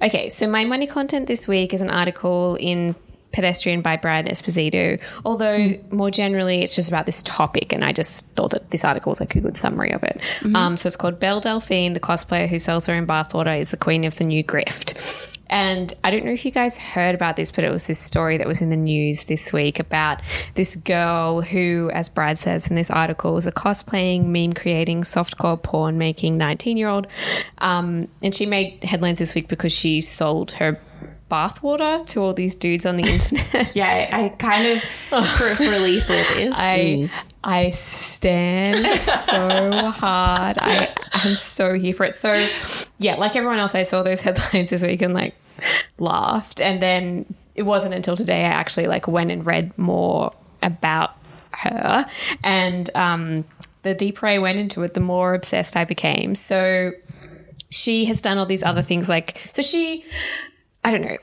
[0.00, 2.94] Okay, so my money content this week is an article in
[3.36, 4.98] Pedestrian by Brad Esposito.
[5.26, 9.10] Although more generally, it's just about this topic, and I just thought that this article
[9.10, 10.18] was like a good summary of it.
[10.54, 13.76] Um, so it's called Belle Delphine, the cosplayer who sells her own bathwater, is the
[13.76, 15.34] queen of the new grift.
[15.48, 18.38] And I don't know if you guys heard about this, but it was this story
[18.38, 20.20] that was in the news this week about
[20.54, 25.62] this girl who, as Brad says in this article, was a cosplaying, meme creating, softcore
[25.62, 27.06] porn making 19 year old.
[27.58, 30.80] Um, and she made headlines this week because she sold her
[31.30, 33.74] bathwater to all these dudes on the internet.
[33.74, 36.54] Yeah, I, I kind of peripherally saw this.
[36.56, 37.10] I
[37.44, 40.58] I stand so hard.
[40.58, 42.14] I I'm so here for it.
[42.14, 42.48] So
[42.98, 45.34] yeah, like everyone else, I saw those headlines this week and like
[45.98, 46.60] laughed.
[46.60, 51.16] And then it wasn't until today I actually like went and read more about
[51.52, 52.06] her.
[52.42, 53.44] And um,
[53.82, 56.34] the deeper I went into it, the more obsessed I became.
[56.34, 56.92] So
[57.70, 60.04] she has done all these other things like so she
[60.86, 61.16] I don't know.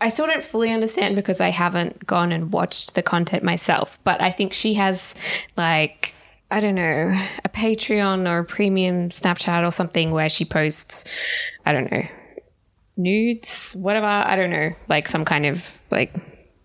[0.00, 4.22] I still don't fully understand because I haven't gone and watched the content myself, but
[4.22, 5.14] I think she has
[5.54, 6.14] like
[6.50, 7.12] I don't know,
[7.44, 11.04] a Patreon or a premium Snapchat or something where she posts
[11.66, 12.06] I don't know,
[12.96, 16.14] nudes, whatever, I don't know, like some kind of like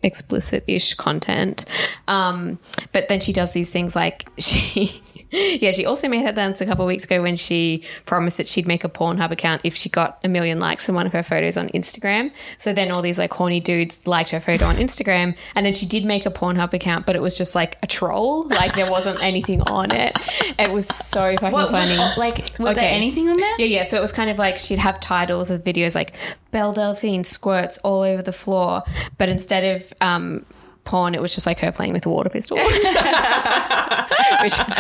[0.02, 1.66] explicit-ish content.
[2.08, 2.60] Um,
[2.94, 5.04] but then she does these things like she
[5.62, 8.68] yeah, she also made headlines a couple of weeks ago when she promised that she'd
[8.68, 11.56] make a Pornhub account if she got a million likes on one of her photos
[11.56, 12.32] on Instagram.
[12.58, 15.86] So then all these like horny dudes liked her photo on Instagram, and then she
[15.86, 18.48] did make a Pornhub account, but it was just like a troll.
[18.48, 20.18] Like there wasn't anything on it.
[20.60, 22.14] It was so fucking what was funny.
[22.18, 22.60] like?
[22.60, 23.56] Was there anything on there?
[23.60, 23.84] Yeah, yeah.
[23.84, 26.14] So it was kind of like she'd have titles of videos like
[26.52, 28.84] Belle Delphine squirts all over the floor,
[29.18, 30.46] but instead of um,
[30.84, 32.84] porn, it was just like her playing with a water pistol, which is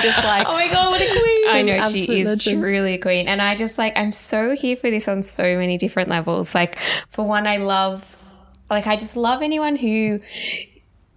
[0.02, 0.48] just like.
[0.48, 1.50] Oh my god, what a queen!
[1.50, 2.62] I know Absolute she is legend.
[2.62, 3.28] truly a queen.
[3.28, 6.56] And I just like, I'm so here for this on so many different levels.
[6.56, 6.78] Like,
[7.10, 8.16] for one, I love,
[8.70, 10.20] like, I just love anyone who,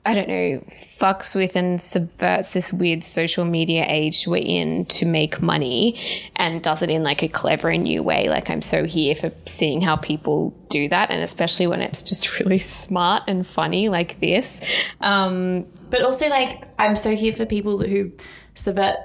[0.06, 5.06] I don't know, fucks with and subverts this weird social media age we're in to
[5.06, 5.98] make money
[6.36, 8.28] and does it in like a clever and new way.
[8.28, 11.10] Like, I'm so here for seeing how people do that.
[11.10, 14.60] And especially when it's just really smart and funny like this.
[15.00, 18.12] Um, But also, like, I'm so here for people who
[18.54, 18.96] subvert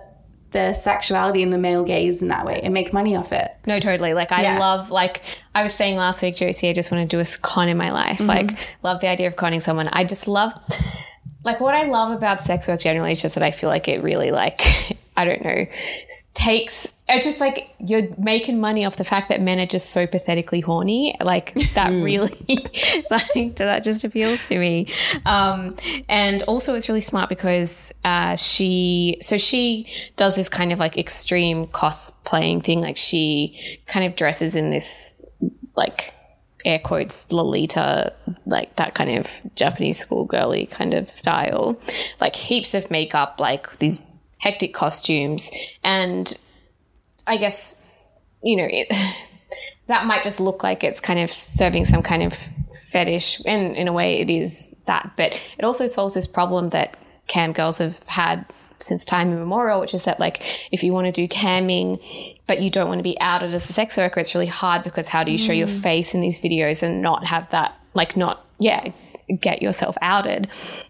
[0.52, 3.52] their sexuality and the male gaze in that way and make money off it.
[3.68, 4.14] No, totally.
[4.14, 4.60] Like I Yeah.
[4.60, 5.22] love like
[5.54, 7.92] I was saying last week, Josie, I just want to do a con in my
[7.92, 8.18] life.
[8.18, 8.26] Mm-hmm.
[8.28, 9.88] Like love the idea of conning someone.
[9.90, 10.54] I just love
[11.44, 14.02] like what I love about sex work generally is just that I feel like it
[14.04, 15.66] really like I don't know
[16.34, 20.06] takes it's just like you're making money off the fact that men are just so
[20.06, 21.16] pathetically horny.
[21.20, 22.38] Like that really
[23.10, 24.94] like that just appeals to me.
[25.26, 25.76] Um,
[26.08, 30.98] and also it's really smart because uh, she so she does this kind of like
[30.98, 32.82] extreme cosplaying thing.
[32.82, 35.16] Like she kind of dresses in this
[35.76, 36.14] like
[36.66, 38.14] air quotes Lolita,
[38.46, 41.80] like that kind of Japanese schoolgirly kind of style,
[42.22, 44.02] like heaps of makeup, like these
[44.40, 45.52] hectic costumes,
[45.84, 46.38] and
[47.28, 47.76] I guess
[48.42, 48.88] you know it,
[49.88, 52.38] that might just look like it's kind of serving some kind of
[52.90, 56.98] fetish, and in a way it is that, but it also solves this problem that
[57.28, 58.46] cam girls have had
[58.80, 62.02] since time immemorial, which is that like if you want to do camming,
[62.48, 65.08] but you don't want to be outed as a sex worker, it's really hard because
[65.08, 65.82] how do you show your mm.
[65.82, 68.92] face in these videos and not have that like not yeah
[69.42, 70.48] get yourself outed,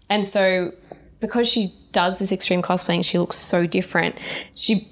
[0.09, 0.71] and so
[1.19, 4.15] because she does this extreme cosplaying, she looks so different.
[4.56, 4.88] She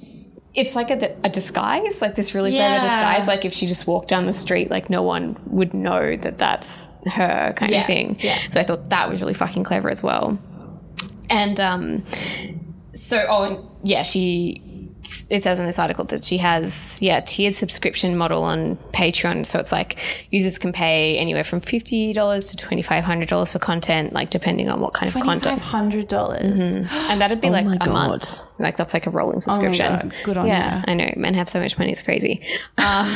[0.55, 2.79] it's like a, a disguise, like this really Yeah.
[2.79, 3.27] clever disguise.
[3.27, 6.89] Like if she just walked down the street, like no one would know that that's
[7.05, 8.17] her kind Yeah, of thing.
[8.21, 8.39] yeah.
[8.49, 10.39] So I thought that was really fucking clever as well.
[11.29, 12.03] And um,
[12.91, 14.63] so oh, yeah, she.
[15.29, 19.59] It says in this article that she has yeah tiered subscription model on Patreon, so
[19.59, 19.97] it's like
[20.31, 24.29] users can pay anywhere from fifty dollars to twenty five hundred dollars for content, like
[24.29, 25.43] depending on what kind of content.
[25.43, 26.59] five hundred dollars.
[26.59, 27.89] And that'd be like a God.
[27.89, 28.43] month.
[28.59, 29.93] Like that's like a rolling subscription.
[29.93, 30.15] God.
[30.23, 30.83] Good on yeah, you.
[30.87, 31.13] I know.
[31.15, 32.45] Men have so much money, it's crazy.
[32.77, 33.07] Um,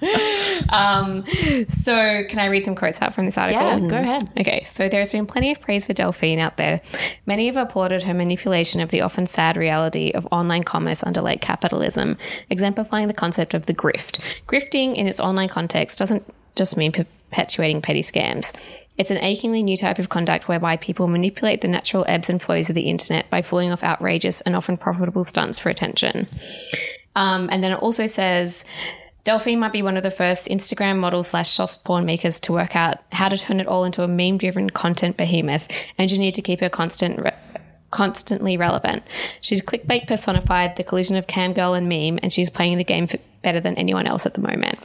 [0.70, 1.24] um,
[1.68, 3.60] so can I read some quotes out from this article?
[3.60, 4.24] Yeah, go ahead.
[4.38, 6.80] Okay, so there's been plenty of praise for Delphine out there.
[7.26, 11.40] Many have applauded her manipulation of the often sad reality of online commerce under late
[11.40, 12.18] capitalism,
[12.50, 14.20] exemplifying the concept of the grift.
[14.46, 16.24] Grifting, in its online context, doesn't
[16.54, 18.54] just mean perpetuating petty scams.
[18.98, 22.68] It's an achingly new type of conduct whereby people manipulate the natural ebbs and flows
[22.68, 26.26] of the internet by pulling off outrageous and often profitable stunts for attention.
[27.14, 28.64] Um, and then it also says
[29.24, 32.76] Delphine might be one of the first Instagram models slash soft porn makers to work
[32.76, 36.60] out how to turn it all into a meme driven content behemoth, engineered to keep
[36.60, 37.20] her constant.
[37.20, 37.32] Re-
[37.90, 39.02] Constantly relevant.
[39.40, 43.08] She's clickbait personified, the collision of cam girl and meme, and she's playing the game
[43.42, 44.78] better than anyone else at the moment.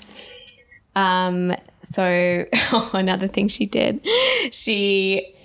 [0.95, 2.45] Um, so
[2.93, 4.05] another thing she did,
[4.51, 5.35] she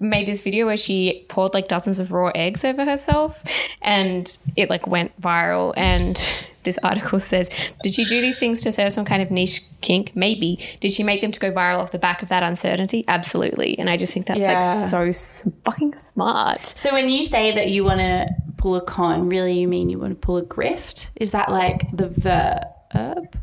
[0.00, 3.42] made this video where she poured like dozens of raw eggs over herself
[3.82, 6.16] and it like went viral and
[6.62, 7.48] this article says
[7.82, 11.02] did she do these things to serve some kind of niche kink maybe did she
[11.02, 14.12] make them to go viral off the back of that uncertainty absolutely and i just
[14.12, 14.54] think that's Yeah.
[14.54, 18.26] like so s- fucking smart So when you say that you want to
[18.58, 21.08] pull a con, really you mean you want to pull a grift?
[21.16, 23.38] Is that like the verb?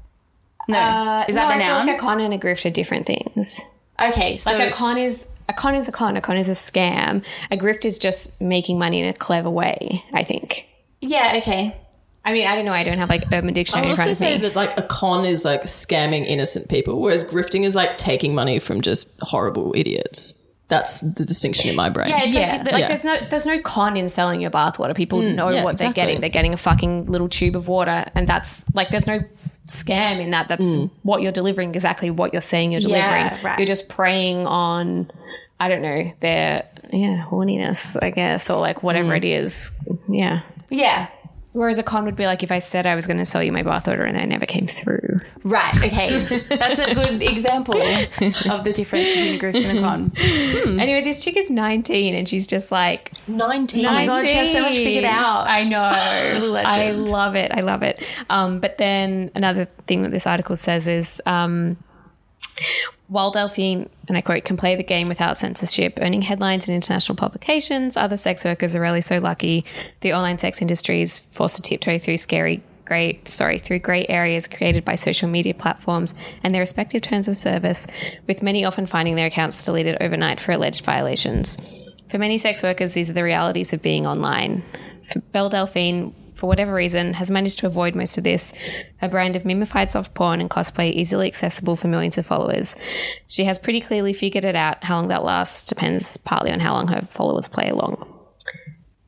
[0.69, 1.23] No.
[1.27, 1.87] is that Uh, No, the I feel noun?
[1.87, 3.61] like a con and a grift are different things
[3.99, 6.53] okay, so like a con is a con is a con a con is a
[6.53, 10.67] scam a grift is just making money in a clever way i think
[11.01, 11.75] yeah, okay.
[12.25, 12.73] I mean, I don't know.
[12.73, 13.87] I don't have like Urban Dictionary.
[13.87, 17.63] I would also say that like a con is like scamming innocent people, whereas grifting
[17.63, 20.33] is like taking money from just horrible idiots.
[20.67, 22.09] That's the distinction in my brain.
[22.09, 22.87] Yeah, it's yeah, like, like Yeah.
[22.87, 24.93] there's no there's no con in selling your bathwater.
[24.93, 26.01] People mm, know yeah, what they're exactly.
[26.01, 26.19] getting.
[26.19, 29.21] They're getting a fucking little tube of water, and that's like there's no
[29.67, 30.49] scam in that.
[30.49, 30.89] That's mm.
[31.03, 31.73] what you're delivering.
[31.73, 33.05] Exactly what you're saying you're delivering.
[33.05, 33.59] Yeah, right.
[33.59, 35.09] You're just preying on,
[35.59, 39.71] I don't know, their yeah horniness, I guess, or like whatever it is.
[40.07, 40.41] Yeah.
[40.69, 41.07] yeah.
[41.57, 43.51] Whereas a con would be like if I said I was going to sell you
[43.51, 45.21] my bathwater and I never came through.
[45.43, 46.39] Right, okay.
[46.49, 50.11] That's a good example of the difference between a grift and a con.
[50.79, 53.87] Anyway, this chick is 19 and she's just like 19.
[53.87, 55.47] Oh my God, she has so much figured out.
[55.47, 55.81] I know.
[55.91, 57.51] I love it.
[57.51, 58.03] I love it.
[58.29, 61.75] Um, but then another thing that this article says is um,
[63.07, 67.15] while Delphine, and I quote, can play the game without censorship, earning headlines in international
[67.15, 69.63] publications, other sex workers are rarely so lucky.
[70.01, 74.47] The online sex industry is forced to tiptoe through scary grey sorry through grey areas
[74.47, 77.85] created by social media platforms and their respective terms of service
[78.27, 81.57] with many often finding their accounts deleted overnight for alleged violations
[82.07, 84.63] for many sex workers these are the realities of being online
[85.11, 88.53] for Belle Delphine for whatever reason has managed to avoid most of this
[88.97, 92.75] her brand of mimified soft porn and cosplay easily accessible for millions of followers
[93.27, 96.73] she has pretty clearly figured it out how long that lasts depends partly on how
[96.73, 98.07] long her followers play along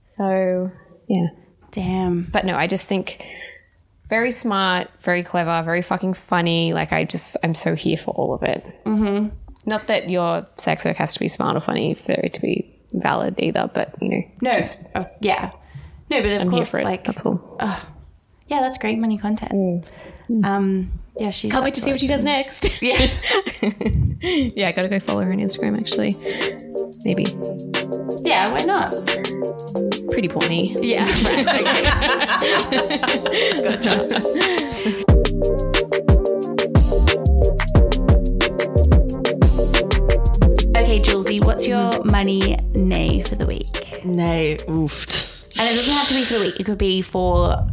[0.04, 0.72] so
[1.08, 1.28] yeah
[1.72, 2.24] Damn.
[2.24, 3.24] but no, I just think
[4.10, 6.74] very smart, very clever, very fucking funny.
[6.74, 8.66] Like I just, I'm so here for all of it.
[8.86, 9.28] Mm-hmm.
[9.68, 12.76] Not that your sex work has to be smart or funny for it to be
[12.94, 14.52] valid either, but you know, No.
[14.54, 15.52] just oh, yeah.
[16.10, 16.84] No, but of I'm here course, for it.
[16.86, 17.58] like, That's all.
[17.60, 19.86] yeah, that's great money content.
[20.44, 21.52] Um, yeah, she's.
[21.52, 22.70] Can't wait to see what she does next.
[22.82, 23.10] Yeah.
[24.22, 26.16] yeah, I gotta go follow her on Instagram actually.
[27.04, 27.26] Maybe
[28.24, 28.92] yeah, why not?
[30.12, 30.76] pretty porny.
[30.82, 31.06] Yeah.
[31.06, 31.48] Right,
[32.68, 33.64] okay.
[33.64, 35.10] gotcha.
[40.78, 44.04] Okay, Julesy, what's your money nay for the week?
[44.06, 45.39] Nay, oofed.
[45.60, 46.60] And it doesn't have to be for the week.
[46.60, 47.68] It could be for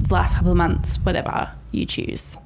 [0.00, 2.36] the last couple of months, whatever you choose.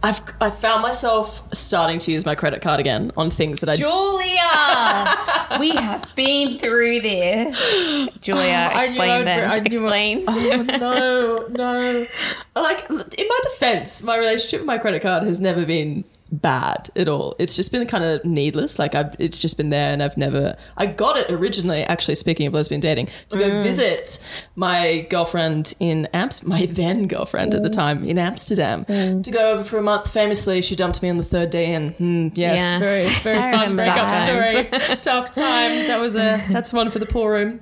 [0.00, 3.74] I've I found myself starting to use my credit card again on things that I
[3.74, 7.58] Julia, we have been through this.
[8.20, 9.50] Julia, I explain I'd- them.
[9.50, 10.24] I knew Explain.
[10.28, 12.06] Oh, no, no.
[12.62, 17.08] Like in my defense, my relationship with my credit card has never been bad at
[17.08, 17.34] all.
[17.38, 18.78] It's just been kind of needless.
[18.78, 20.56] Like I've, it's just been there, and I've never.
[20.76, 21.82] I got it originally.
[21.84, 24.18] Actually, speaking of lesbian dating, to go visit
[24.56, 29.62] my girlfriend in Amst, my then girlfriend at the time in Amsterdam, to go over
[29.62, 30.10] for a month.
[30.10, 32.80] Famously, she dumped me on the third day, and hmm, yes, Yes.
[33.22, 34.96] very very I fun breakup story.
[35.00, 35.86] Tough times.
[35.86, 37.60] That was a that's one for the poor room.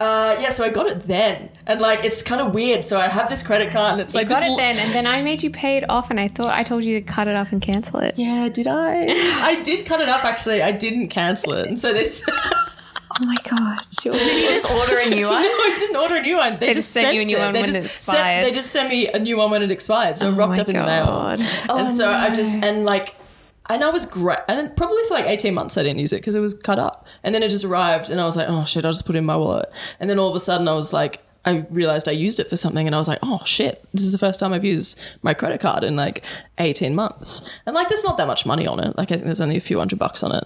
[0.00, 2.84] Uh, yeah, so I got it then, and like it's kind of weird.
[2.84, 4.94] So I have this credit card, and it's I like got it l- then, and
[4.94, 7.28] then I made you pay it off, and I thought I told you to cut
[7.28, 8.03] it off and cancel it.
[8.16, 9.06] Yeah, did I?
[9.46, 10.62] I did cut it up actually.
[10.62, 11.66] I didn't cancel it.
[11.68, 12.24] And so this
[13.20, 13.78] Oh my god!
[14.02, 14.12] Did you
[14.60, 15.44] just order a new No, one?
[15.44, 16.58] I didn't order a new one.
[16.58, 18.44] They, just sent you a new one They when just it sent- expired.
[18.44, 20.18] they just sent me a new one when it expired.
[20.18, 21.38] So it oh rocked up in the God.
[21.38, 21.48] mail.
[21.48, 23.14] and oh so I just and like
[23.70, 24.40] and I was great.
[24.48, 27.06] And probably for like 18 months I didn't use it because it was cut up.
[27.22, 29.18] And then it just arrived and I was like, oh shit, I'll just put it
[29.20, 29.70] in my wallet.
[30.00, 32.56] And then all of a sudden I was like, I realized I used it for
[32.56, 35.34] something and I was like, oh shit, this is the first time I've used my
[35.34, 36.22] credit card in like
[36.58, 37.48] 18 months.
[37.66, 38.96] And like, there's not that much money on it.
[38.96, 40.44] Like, I think there's only a few hundred bucks on it,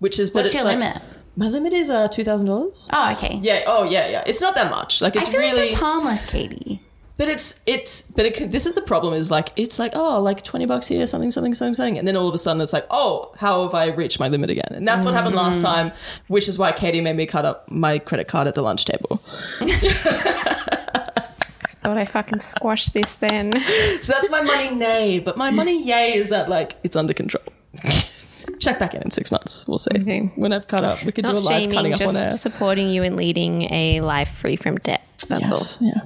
[0.00, 1.02] which is, but What's it's your like- limit?
[1.36, 2.90] My limit is uh, $2,000.
[2.92, 3.40] Oh, okay.
[3.42, 3.64] Yeah.
[3.66, 4.22] Oh, yeah, yeah.
[4.24, 5.00] It's not that much.
[5.02, 5.70] Like, it's I feel really.
[5.70, 6.80] like harmless, Katie.
[7.16, 10.20] But it's it's but it, can- this is the problem is like it's like oh
[10.20, 11.96] like twenty bucks here something something something something.
[11.96, 14.50] And then all of a sudden it's like oh how have I reached my limit
[14.50, 14.70] again?
[14.70, 15.62] And that's what happened last mm.
[15.62, 15.92] time
[16.26, 19.22] which is why Katie made me cut up my credit card at the lunch table.
[21.84, 23.52] Thought I fucking squashed this then.
[24.00, 27.44] so that's my money nay but my money yay is that like it's under control.
[28.58, 29.66] Check back in in six months.
[29.68, 29.90] We'll see.
[29.96, 30.32] Okay.
[30.34, 32.30] when I've cut up we could Not do a live shaming, cutting up on air.
[32.30, 35.02] just supporting you and leading a life free from debt.
[35.28, 36.00] That's yes, yeah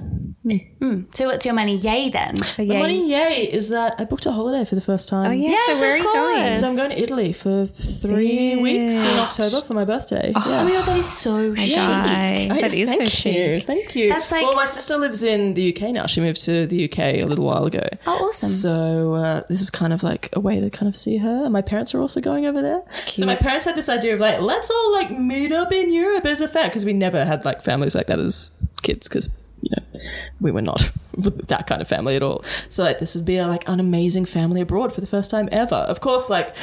[1.13, 1.75] So what's your money?
[1.77, 2.37] Yay then.
[2.57, 5.49] my money yay is that I booked a holiday for the first time oh yeah.
[5.49, 6.43] Yes, so where are of you going?
[6.45, 6.59] course.
[6.61, 10.63] so I'm going to Italy for three weeks in October for my birthday Oh yeah
[10.63, 11.75] my god, that is so chic.
[11.75, 12.47] Die.
[12.51, 13.35] I- That is so thank chic.
[13.35, 13.61] you.
[13.61, 14.09] Thank you.
[14.09, 16.05] That's like- well, my sister lives in the UK now.
[16.05, 17.85] She moved to the UK a little while ago.
[18.07, 18.49] Oh, awesome.
[18.49, 21.43] So uh, this is kind of like a way to kind of see her.
[21.45, 22.81] And my parents are also going over there.
[23.07, 26.25] So my parents had this idea of like, let's all like meet up in Europe
[26.25, 29.29] as a family because we never had like families like that as kids because
[29.61, 30.01] you know
[30.41, 32.43] we were not that kind of family at all.
[32.69, 35.75] So like this would be like an amazing family abroad for the first time ever.
[35.75, 36.55] Of course, like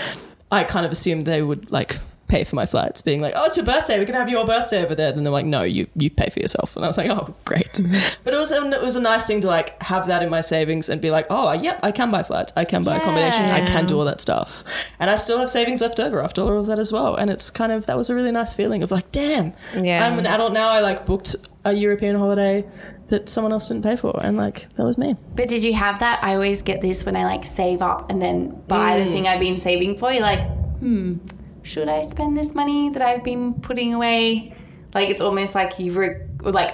[0.51, 3.57] I kind of assumed they would like pay for my flights, being like, "Oh, it's
[3.57, 4.01] your birthday.
[4.01, 6.41] We can have your birthday over there." Then they're like, "No, you you pay for
[6.41, 8.21] yourself." And I was like, "Oh, great." Mm-hmm.
[8.25, 10.89] but it was it was a nice thing to like have that in my savings
[10.89, 12.53] and be like, "Oh, yep, I can buy flights.
[12.57, 13.45] I can buy accommodation.
[13.45, 14.65] I can do all that stuff."
[14.99, 17.15] And I still have savings left over after all of that as well.
[17.15, 20.05] And it's kind of that was a really nice feeling of like, "Damn, Yeah.
[20.05, 20.71] I'm an adult now.
[20.71, 22.65] I like booked a European holiday."
[23.09, 25.15] That someone else didn't pay for, and like that was me.
[25.37, 26.19] But did you have that?
[26.25, 29.05] I always get this when I like save up and then buy Mm.
[29.05, 30.11] the thing I've been saving for.
[30.13, 30.43] You're like,
[30.81, 31.19] hmm,
[31.63, 34.55] should I spend this money that I've been putting away?
[34.93, 36.73] Like it's almost like you've re- like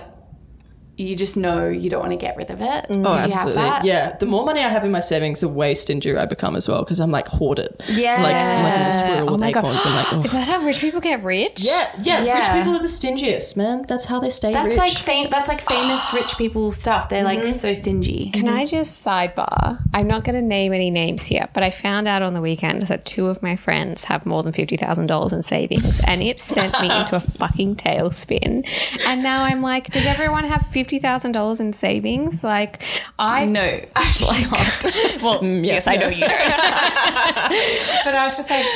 [0.96, 2.87] you just know you don't want to get rid of it.
[2.88, 3.83] Did you have that?
[3.83, 6.55] Oh, Yeah, the more money I have in my savings, the way stingier I become
[6.55, 7.74] as well because I'm like hoarded.
[7.88, 8.22] Yeah.
[8.22, 9.64] like I'm like a little squirrel Oh with my god!
[9.64, 9.87] acorns.
[9.87, 10.22] I'm like, oh.
[10.24, 11.64] Is that how rich people get rich?
[11.64, 12.38] yeah, yeah, Yeah.
[12.55, 13.85] Rich people are the stingiest, man.
[13.88, 14.78] That's how they stay That's rich.
[14.78, 17.09] like fam- that's like famous rich people stuff.
[17.09, 17.50] They're like Mm-hmm.
[17.52, 18.31] so stingy.
[18.31, 19.83] Can I just sidebar?
[19.94, 22.83] I'm not going to name any names here, but I found out on the weekend
[22.88, 26.38] that two of my friends have more than fifty thousand dollars in savings, and it
[26.38, 28.68] sent me into a fucking tailspin.
[29.07, 32.42] And now I'm like, does everyone have fifty thousand dollars in savings?
[32.42, 32.82] Like,
[33.16, 35.22] I no, I do not.
[35.22, 36.20] Well, mm, yes, I know you
[38.04, 38.66] but I was just like,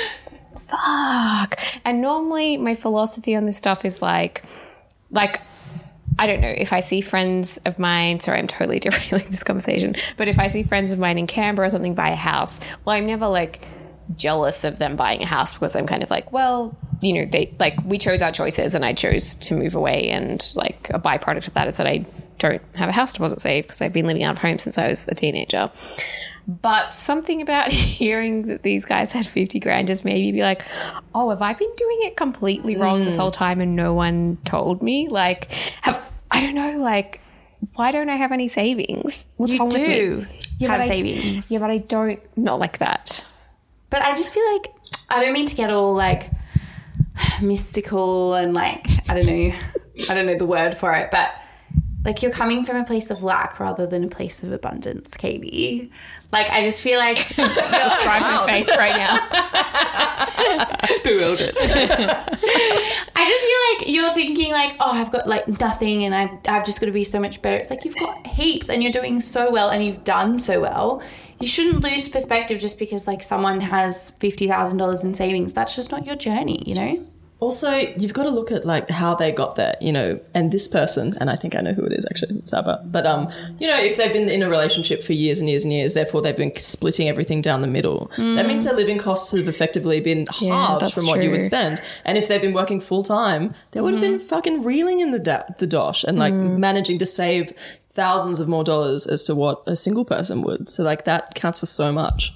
[0.71, 1.59] fuck.
[1.85, 4.45] And normally my philosophy on this stuff is like,
[5.11, 5.41] like,
[6.17, 9.97] I don't know, if I see friends of mine, sorry, I'm totally derailing this conversation,
[10.17, 12.95] but if I see friends of mine in Canberra or something buy a house, well,
[12.95, 13.67] I'm never like
[14.15, 17.55] jealous of them buying a house because I'm kind of like, well, you know, they
[17.59, 20.09] like we chose our choices and I chose to move away.
[20.09, 22.07] And like a byproduct of that is that I
[22.39, 24.89] don't have a house deposit saved because I've been living out of home since I
[24.89, 25.71] was a teenager.
[26.49, 30.63] But something about hearing that these guys had 50 grand just made me be like,
[31.15, 33.23] oh, have I been doing it completely wrong this hmm.
[33.23, 35.09] whole time and no one told me?
[35.09, 35.51] Like,
[35.83, 37.21] have, I don't know, like,
[37.75, 39.27] why don't I have any savings?
[39.37, 40.27] What's You wrong with do me?
[40.59, 41.51] Yeah, have but I- savings.
[41.51, 43.25] Yeah, but I don't, not like that.
[43.91, 44.73] But I just feel like
[45.09, 46.31] I don't mean to get all like
[47.43, 49.55] mystical and like I don't know,
[50.11, 51.31] I don't know the word for it, but
[52.05, 55.91] like you're coming from a place of lack rather than a place of abundance, Katie.
[56.37, 59.17] Like I just feel like Describe my face right now.
[61.05, 61.55] bewildered.
[61.61, 66.67] I just feel like you're thinking like, oh, I've got like nothing and I've, I've
[66.67, 67.57] just got to be so much better.
[67.57, 71.03] It's like you've got heaps and you're doing so well and you've done so well.
[71.41, 75.55] You shouldn't lose perspective just because like someone has $50,000 in savings.
[75.55, 77.07] That's just not your journey, you know?
[77.39, 80.67] Also, you've got to look at like how they got there, you know, and this
[80.67, 82.83] person, and I think I know who it is actually, Saba.
[82.87, 85.73] But um, you know, if they've been in a relationship for years and years and
[85.73, 88.11] years, therefore they've been splitting everything down the middle.
[88.17, 91.83] That means their living costs have effectively been halved that's from what you would spend.
[92.07, 94.29] And if they've been working full time, they would have been mm-hmm.
[94.29, 96.57] fucking reeling in the da- the dosh and like mm.
[96.57, 97.53] managing to save
[97.91, 100.71] thousands of more dollars as to what a single person would.
[100.71, 102.33] So like that counts for so much.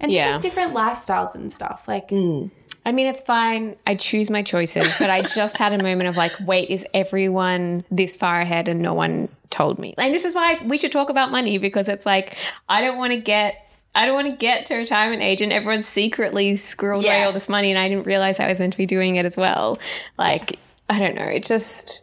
[0.00, 0.32] And just Yeah.
[0.32, 1.86] like different lifestyles and stuff.
[1.88, 2.50] Like, mm.
[2.88, 3.76] I mean, it's fine.
[3.86, 7.84] I choose my choices, but I just had a moment of like, wait, is everyone
[7.90, 9.92] this far ahead and no one told me?
[9.98, 12.34] And this is why we should talk about money because it's like,
[12.66, 13.56] I don't want to get.
[13.94, 17.48] I don't want to get to retirement age and everyone's secretly squirreled away all this
[17.48, 19.76] money and I didn't realize I was meant to be doing it as well.
[20.16, 20.58] Like,
[20.88, 21.24] I don't know.
[21.24, 22.00] It just,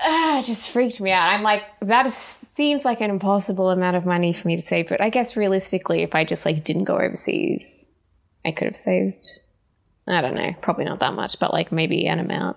[0.00, 1.28] ah, it just freaked me out.
[1.28, 4.88] I'm like, that is, seems like an impossible amount of money for me to save.
[4.88, 7.88] But I guess realistically, if I just like didn't go overseas,
[8.44, 9.40] I could have saved.
[10.06, 12.56] I don't know, probably not that much, but like maybe an amount.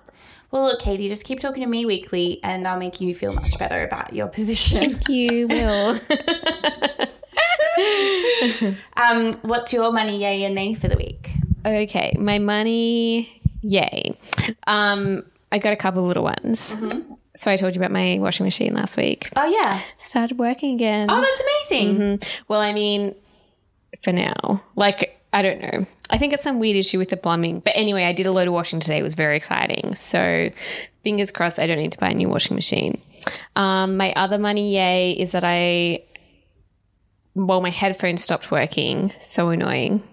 [0.52, 3.58] well, look, Katie, just keep talking to me weekly and I'll make you feel much
[3.60, 4.96] better about your position.
[4.96, 6.00] Thank you will.
[8.98, 11.32] um, what's your money, yay and nay for the week?
[11.66, 14.18] okay, my money, yay.
[14.66, 16.78] Um, I got a couple little ones.
[17.34, 19.30] So I told you about my washing machine last week.
[19.36, 19.82] Oh, yeah.
[19.98, 21.08] Started working again.
[21.10, 22.20] Oh, that's amazing.
[22.48, 23.16] Well, I mean,
[24.02, 25.86] for now, like I don't know.
[26.10, 27.62] I think it's some weird issue with the plumbing.
[27.62, 28.98] But anyway, I did a load of washing today.
[29.00, 29.96] It was very exciting.
[29.96, 30.50] So
[31.04, 33.00] fingers crossed, I don't need to buy a new washing machine.
[33.56, 36.04] Um, my other money, yay, is that I
[37.34, 39.14] well, my headphones stopped working.
[39.20, 40.04] So annoying.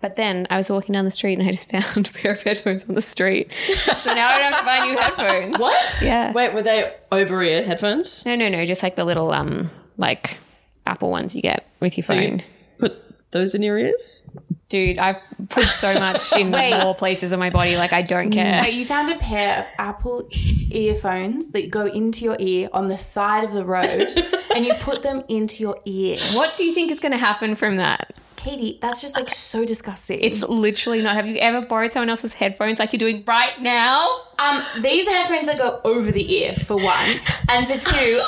[0.00, 2.42] But then I was walking down the street and I just found a pair of
[2.42, 3.50] headphones on the street.
[3.98, 5.58] So now I don't have to buy new headphones.
[5.58, 5.98] What?
[6.02, 6.32] Yeah.
[6.32, 8.24] Wait, were they over ear headphones?
[8.24, 8.64] No, no, no.
[8.66, 10.36] Just like the little um like
[10.86, 12.38] Apple ones you get with your So phone.
[12.38, 12.44] you
[13.34, 14.26] those in your ears?
[14.70, 15.18] Dude, I've
[15.50, 16.82] put so much in Wait.
[16.82, 18.62] more places on my body, like I don't care.
[18.62, 20.26] Wait, you found a pair of Apple
[20.70, 24.08] earphones that go into your ear on the side of the road
[24.56, 26.18] and you put them into your ear.
[26.32, 28.14] What do you think is going to happen from that?
[28.44, 30.20] Katie, that's just like so disgusting.
[30.20, 31.16] It's literally not.
[31.16, 34.08] Have you ever borrowed someone else's headphones like you're doing right now?
[34.38, 38.20] Um, these are headphones that go over the ear for one, and for two,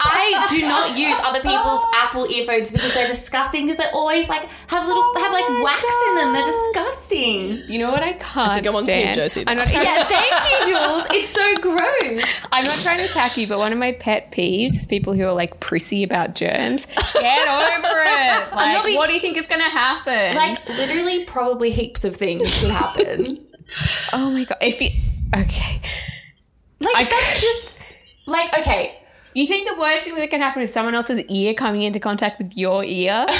[0.00, 3.66] I do not use other people's Apple earphones because they're disgusting.
[3.66, 6.32] Because they always like have little have like my wax in them.
[6.32, 7.70] They're disgusting.
[7.70, 9.14] You know what I can't think I'm on Team stand?
[9.14, 11.06] Josie I'm not, trying Yeah, to, thank you, Jules.
[11.10, 12.24] It's so gross.
[12.50, 15.24] I'm not trying to attack you, but one of my pet peeves is people who
[15.24, 16.86] are like prissy about germs.
[17.12, 18.54] Get over it.
[18.54, 20.36] Like, being- what do you think is going to happen?
[20.36, 23.46] Like literally, probably heaps of things could happen.
[24.12, 24.58] oh my god.
[24.60, 24.90] If you
[25.34, 25.80] okay,
[26.80, 27.78] Like I- that's just
[28.26, 28.96] like okay.
[29.34, 32.38] you think the worst thing that can happen is someone else's ear coming into contact
[32.38, 33.26] with your ear?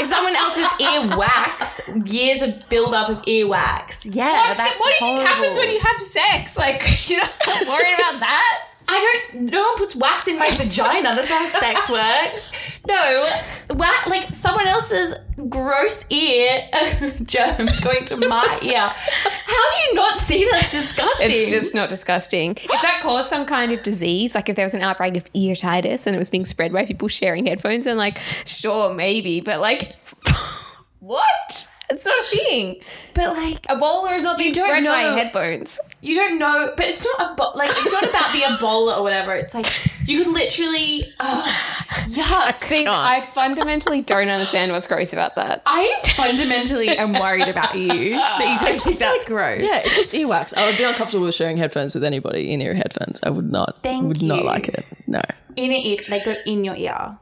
[0.00, 4.06] If someone else's ear wax, years of build-up of ear wax.
[4.06, 6.56] Yeah, What, that's what do you think happens when you have sex?
[6.56, 8.58] Like, you're not worried about that?
[8.90, 9.50] I don't.
[9.50, 11.14] No one puts wax in my vagina.
[11.14, 12.52] That's not how sex works.
[12.86, 13.28] No,
[13.74, 15.14] wax like someone else's
[15.48, 16.68] gross ear
[17.22, 18.78] germs going to my ear.
[18.78, 21.30] How do you not see that's disgusting?
[21.30, 22.52] It's just not disgusting.
[22.56, 25.54] If that caused some kind of disease, like if there was an outbreak of ear
[25.54, 29.60] earitis and it was being spread by people sharing headphones, then like, sure, maybe, but
[29.60, 29.96] like,
[31.00, 31.68] what?
[31.90, 32.80] It's not a thing.
[33.14, 35.16] but like a Ebola is not being don't spread by know.
[35.16, 35.80] headphones.
[36.02, 36.72] you don't know.
[36.76, 39.34] But it's not a bo- like it's not about the Ebola or whatever.
[39.34, 39.66] It's like
[40.06, 41.10] you could literally.
[41.18, 41.56] Oh,
[42.08, 42.58] yuck.
[42.64, 45.62] See, I fundamentally don't understand what's gross about that.
[45.66, 49.62] I fundamentally am worried about you that you don't think that's gross.
[49.62, 50.54] Yeah, it's just earwax.
[50.56, 53.20] I would be uncomfortable with sharing headphones with anybody in ear headphones.
[53.22, 53.78] I would not.
[53.82, 54.84] Thank would not like it.
[55.06, 55.22] No.
[55.56, 57.18] in ear, they go in your ear.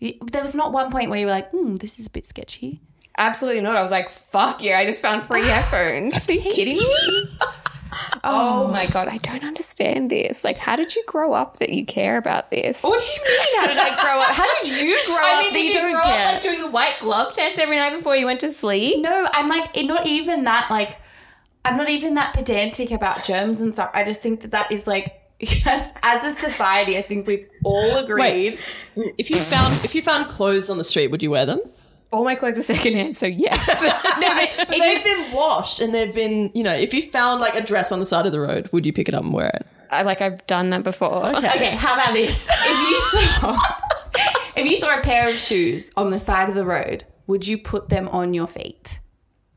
[0.00, 2.80] There was not one point where you were like, hmm, this is a bit sketchy.
[3.20, 3.76] Absolutely not.
[3.76, 6.28] I was like, fuck yeah, I just found free headphones.
[6.28, 7.30] Are you kidding me?
[8.22, 10.44] Oh, oh my god, I don't understand this.
[10.44, 12.82] Like, how did you grow up that you care about this?
[12.82, 13.60] What do you mean?
[13.60, 14.28] How did I grow up?
[14.28, 16.26] How did you grow I up mean, that did you, you don't grow care?
[16.26, 19.00] up like doing the white glove test every night before you went to sleep?
[19.02, 20.70] no, I'm like not even that.
[20.70, 20.98] Like,
[21.64, 23.90] I'm not even that pedantic about germs and stuff.
[23.94, 25.16] I just think that that is like.
[25.42, 28.58] Yes, as a society, I think we've all agreed.
[29.16, 31.60] If you found if you found clothes on the street, would you wear them?
[32.12, 33.56] All my clothes are secondhand, so yes.
[34.58, 37.92] But they've been washed and they've been, you know, if you found like a dress
[37.92, 39.66] on the side of the road, would you pick it up and wear it?
[39.90, 41.26] I like I've done that before.
[41.36, 42.48] Okay, how about this?
[42.62, 43.56] If you saw,
[44.56, 47.56] if you saw a pair of shoes on the side of the road, would you
[47.58, 48.98] put them on your feet?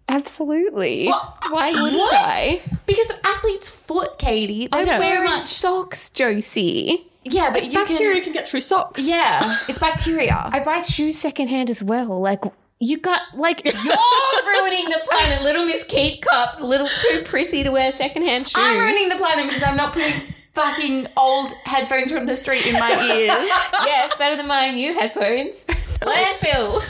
[0.10, 1.08] Absolutely.
[1.08, 1.38] What?
[1.50, 2.14] Why wouldn't What?
[2.16, 2.62] I?
[2.86, 4.68] Because of athlete's foot, Katie.
[4.68, 5.42] There's I'm so wearing much.
[5.44, 7.10] socks, Josie.
[7.26, 8.24] Yeah, but you Bacteria can.
[8.26, 9.08] can get through socks.
[9.08, 10.50] Yeah, it's bacteria.
[10.52, 12.20] I buy shoes secondhand as well.
[12.20, 12.44] Like,
[12.80, 17.64] You got like you're ruining the planet, Little Miss Keep Cup, the little too prissy
[17.64, 18.56] to wear secondhand shoes.
[18.58, 20.14] I'm ruining the planet because I'm not putting
[20.54, 23.50] fucking old headphones from the street in my ears.
[23.88, 25.56] yeah, it's better than my new headphones.
[26.02, 26.84] Landfill.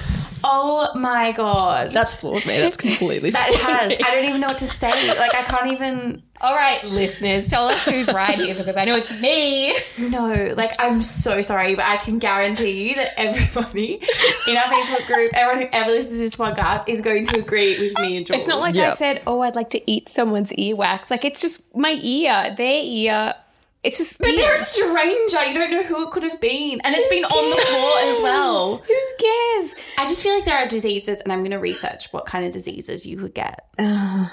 [0.44, 1.92] oh my god.
[1.92, 2.58] That's flawed, me.
[2.60, 3.62] That's completely That flawed.
[3.62, 3.92] has.
[4.06, 5.08] I don't even know what to say.
[5.18, 6.24] Like I can't even.
[6.44, 9.74] All right, listeners, tell us who's right here because I know it's me.
[9.98, 14.02] No, like I'm so sorry, but I can guarantee that everybody
[14.46, 17.80] in our Facebook group, everyone who ever listens to this podcast, is going to agree
[17.80, 18.42] with me and Jules.
[18.42, 18.92] It's not like Yeah.
[18.92, 22.82] I said, "Oh, I'd like to eat someone's earwax." Like it's just my ear, their
[22.84, 23.36] ear.
[23.82, 24.20] It's just.
[24.20, 25.46] But they're a stranger.
[25.46, 28.22] You don't know who it could have been, and it's been on the floor as
[28.22, 28.78] well.
[28.80, 29.76] Who cares?
[29.98, 32.52] I just feel like there are diseases, and I'm going to research what kind of
[32.52, 33.66] diseases you could get.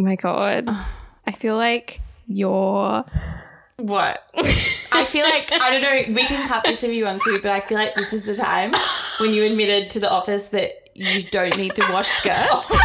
[0.00, 0.68] Oh my god,
[1.28, 3.04] I feel like you're.
[3.76, 4.24] What?
[4.92, 6.14] I feel like I don't know.
[6.14, 8.34] We can cut this if you want to, but I feel like this is the
[8.34, 8.72] time
[9.20, 12.74] when you admitted to the office that you don't need to wash skirts.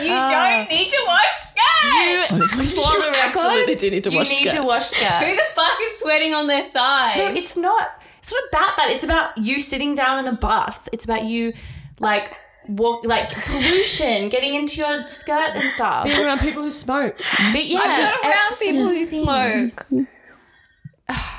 [0.00, 2.30] You uh, don't need to wash skirts.
[2.30, 4.94] You, for You the record, absolutely do need to you wash need to skirts.
[4.94, 7.16] Who the fuck is sweating on their thighs?
[7.16, 8.02] No, it's not.
[8.20, 8.90] It's not about that.
[8.90, 10.88] It's about you sitting down in a bus.
[10.92, 11.52] It's about you,
[11.98, 12.36] like
[12.68, 16.04] walk, like pollution, getting into your skirt and stuff.
[16.04, 17.16] Being around people who smoke.
[17.52, 19.86] But yeah, I'm not around people who smoke.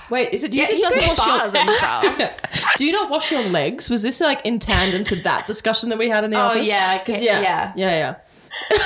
[0.09, 2.73] Wait, is it you Yeah, that you doesn't wash your and stuff.
[2.77, 3.89] Do you not wash your legs?
[3.89, 6.67] Was this like in tandem to that discussion that we had in the Oh, office?
[6.67, 7.73] yeah, because okay, yeah, yeah.
[7.75, 8.77] yeah, yeah.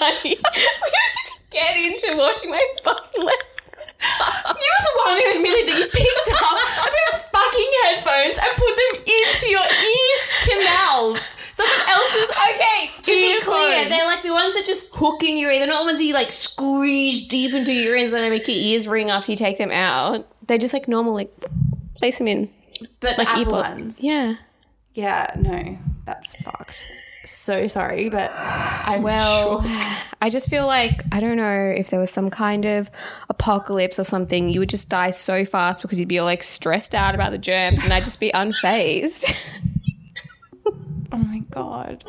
[0.00, 0.14] money.
[0.24, 3.38] we need to get into washing my fucking legs.
[4.02, 8.36] You were the one who admitted that you picked up a pair of fucking headphones
[8.38, 11.20] and put them into your ear canals.
[11.54, 12.30] Someone else's.
[12.30, 13.88] Okay, to be clear, Earphones.
[13.90, 15.58] they're like the ones that just hook in your ear.
[15.60, 18.46] They're not the ones that you like squeeze deep into your ears and they make
[18.46, 20.26] your ears ring after you take them out.
[20.46, 21.32] They're just like normal, like
[21.94, 22.48] place them in
[23.00, 23.70] But like Apple earpod.
[23.70, 24.00] ones.
[24.00, 24.34] Yeah.
[24.94, 26.84] Yeah, no, that's fucked.
[27.24, 29.70] So sorry, but I'm Well, sure.
[30.20, 32.90] I just feel like I don't know if there was some kind of
[33.30, 36.94] apocalypse or something, you would just die so fast because you'd be all like stressed
[36.96, 39.34] out about the germs, and I'd just be unfazed.
[41.12, 42.04] Oh my god.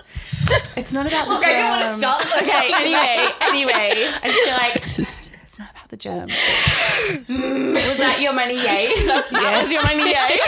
[0.78, 2.42] It's not about the I don't want to stop.
[2.42, 3.92] Okay, anyway, anyway,
[4.22, 6.34] I just feel like It's just it's not about the germs.
[7.28, 7.74] Mm.
[7.74, 8.94] Was that your money, yay?
[9.06, 10.40] That was your money, yay?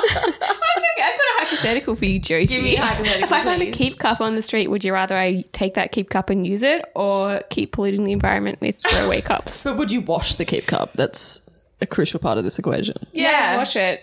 [0.00, 2.54] okay, I've got a hypothetical for you, Josie.
[2.54, 4.92] Give me a hypothetical, If I found a keep cup on the street, would you
[4.92, 8.80] rather I take that keep cup and use it, or keep polluting the environment with
[8.80, 9.62] throwaway cups?
[9.62, 10.92] But would you wash the keep cup?
[10.94, 11.42] That's
[11.80, 12.96] a crucial part of this equation.
[13.12, 13.56] Yeah.
[13.56, 14.00] wash it.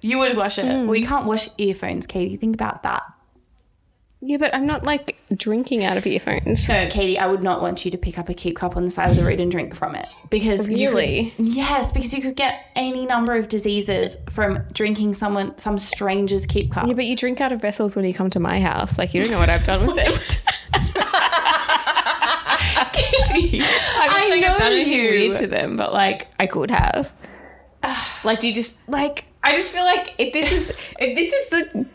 [0.00, 0.66] You would wash it.
[0.66, 0.86] Mm.
[0.86, 2.36] Well, you can't wash earphones, Katie.
[2.36, 3.02] Think about that.
[4.26, 6.66] Yeah, but I'm not like drinking out of earphones.
[6.66, 8.90] No, Katie, I would not want you to pick up a keep cup on the
[8.90, 11.34] side of the road and drink from it because you could- Really?
[11.36, 16.72] yes, because you could get any number of diseases from drinking someone some stranger's keep
[16.72, 16.86] cup.
[16.86, 18.96] Yeah, but you drink out of vessels when you come to my house.
[18.96, 20.42] Like you don't know what I've done with it.
[23.34, 25.02] I'm I saying know I've done anything you.
[25.10, 27.10] weird to them, but like I could have.
[28.24, 31.48] like do you just like I just feel like if this is if this is
[31.50, 31.86] the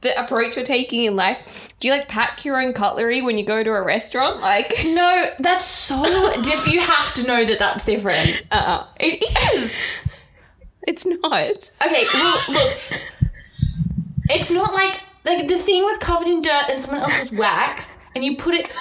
[0.00, 1.38] the approach you're taking in life,
[1.80, 4.40] do you like pack your own cutlery when you go to a restaurant?
[4.40, 6.02] Like No, that's so
[6.42, 6.68] different.
[6.72, 8.42] You have to know that that's different.
[8.50, 9.22] uh It
[9.54, 9.72] is.
[10.86, 11.70] it's not.
[11.86, 12.76] Okay, well, look.
[14.30, 18.24] It's not like like the thing was covered in dirt and someone else's wax, and
[18.24, 18.66] you put it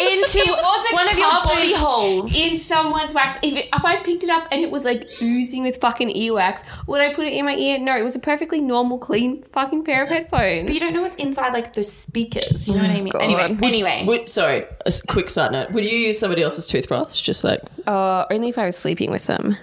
[0.00, 2.34] into It one of your body holes.
[2.34, 3.36] in someone's wax.
[3.42, 6.62] If, it, if I picked it up and it was like oozing with fucking earwax,
[6.86, 7.78] would I put it in my ear?
[7.78, 10.66] No, it was a perfectly normal, clean fucking pair of headphones.
[10.66, 12.66] But you don't know what's inside like the speakers.
[12.66, 13.12] You know what I mean?
[13.12, 13.22] God.
[13.22, 14.04] Anyway, Would anyway.
[14.06, 15.70] Would, sorry, a s- quick side note.
[15.72, 17.20] Would you use somebody else's toothbrush?
[17.20, 19.56] Just like Uh, only if I was sleeping with them.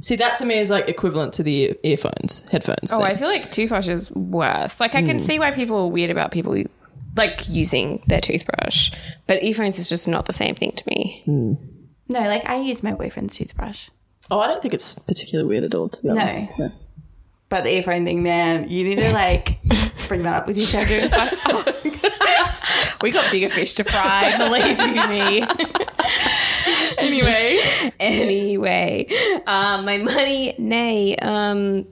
[0.00, 2.92] see that to me is like equivalent to the earphones, headphones.
[2.92, 3.06] Oh, thing.
[3.06, 4.80] I feel like toothbrush is worse.
[4.80, 6.52] Like I can see why people are weird about people
[7.16, 8.92] like using their toothbrush,
[9.26, 11.22] but earphones is just not the same thing to me.
[11.26, 11.60] no,
[12.20, 13.88] like I use my boyfriend's toothbrush.
[14.30, 15.88] oh, I don't think it's particularly weird at all.
[15.88, 16.46] To be honest.
[16.58, 16.70] No.
[17.48, 19.58] But the earphone thing, man, you need to like
[20.08, 21.46] bring that up with your therapist.
[23.02, 25.42] We got bigger fish to fry, believe you me.
[26.98, 27.92] anyway.
[28.00, 29.06] anyway,
[29.46, 31.86] um, my money, nay, um,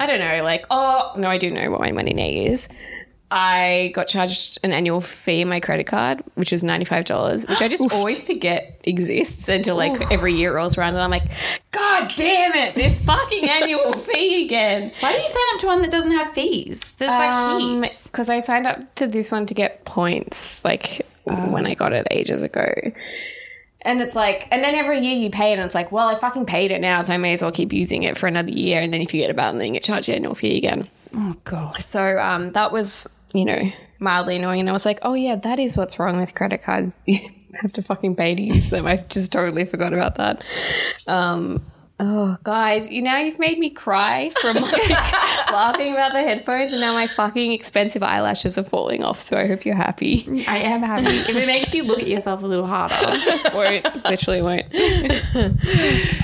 [0.00, 0.42] I don't know.
[0.42, 2.68] Like, oh no, I do know what my money nay is.
[3.30, 7.46] I got charged an annual fee in my credit card, which was ninety five dollars,
[7.46, 11.28] which I just always forget exists until like every year rolls around, and I'm like,
[11.70, 14.92] God damn it, this fucking annual fee again.
[15.00, 16.80] Why do you sign up to one that doesn't have fees?
[16.98, 18.06] There's like heaps.
[18.06, 21.92] Because Um, I signed up to this one to get points, like when I got
[21.92, 22.72] it ages ago.
[23.82, 26.14] And it's like, and then every year you pay it, and it's like, well, I
[26.18, 28.80] fucking paid it now, so I may as well keep using it for another year.
[28.80, 30.88] And then if you get about it, then you get charged your annual fee again.
[31.14, 31.82] Oh god.
[31.88, 34.60] So um, that was, you know, mildly annoying.
[34.60, 37.04] And I was like, oh yeah, that is what's wrong with credit cards.
[37.50, 38.86] You have to fucking pay to use them.
[38.86, 40.44] I just totally forgot about that.
[41.08, 41.64] Um,
[41.98, 44.90] oh, guys, you now you've made me cry from like
[45.50, 49.22] laughing about the headphones, and now my fucking expensive eyelashes are falling off.
[49.22, 50.44] So I hope you're happy.
[50.46, 51.06] I am happy.
[51.06, 52.94] if it makes you look at yourself a little harder.
[53.54, 54.66] won't literally won't.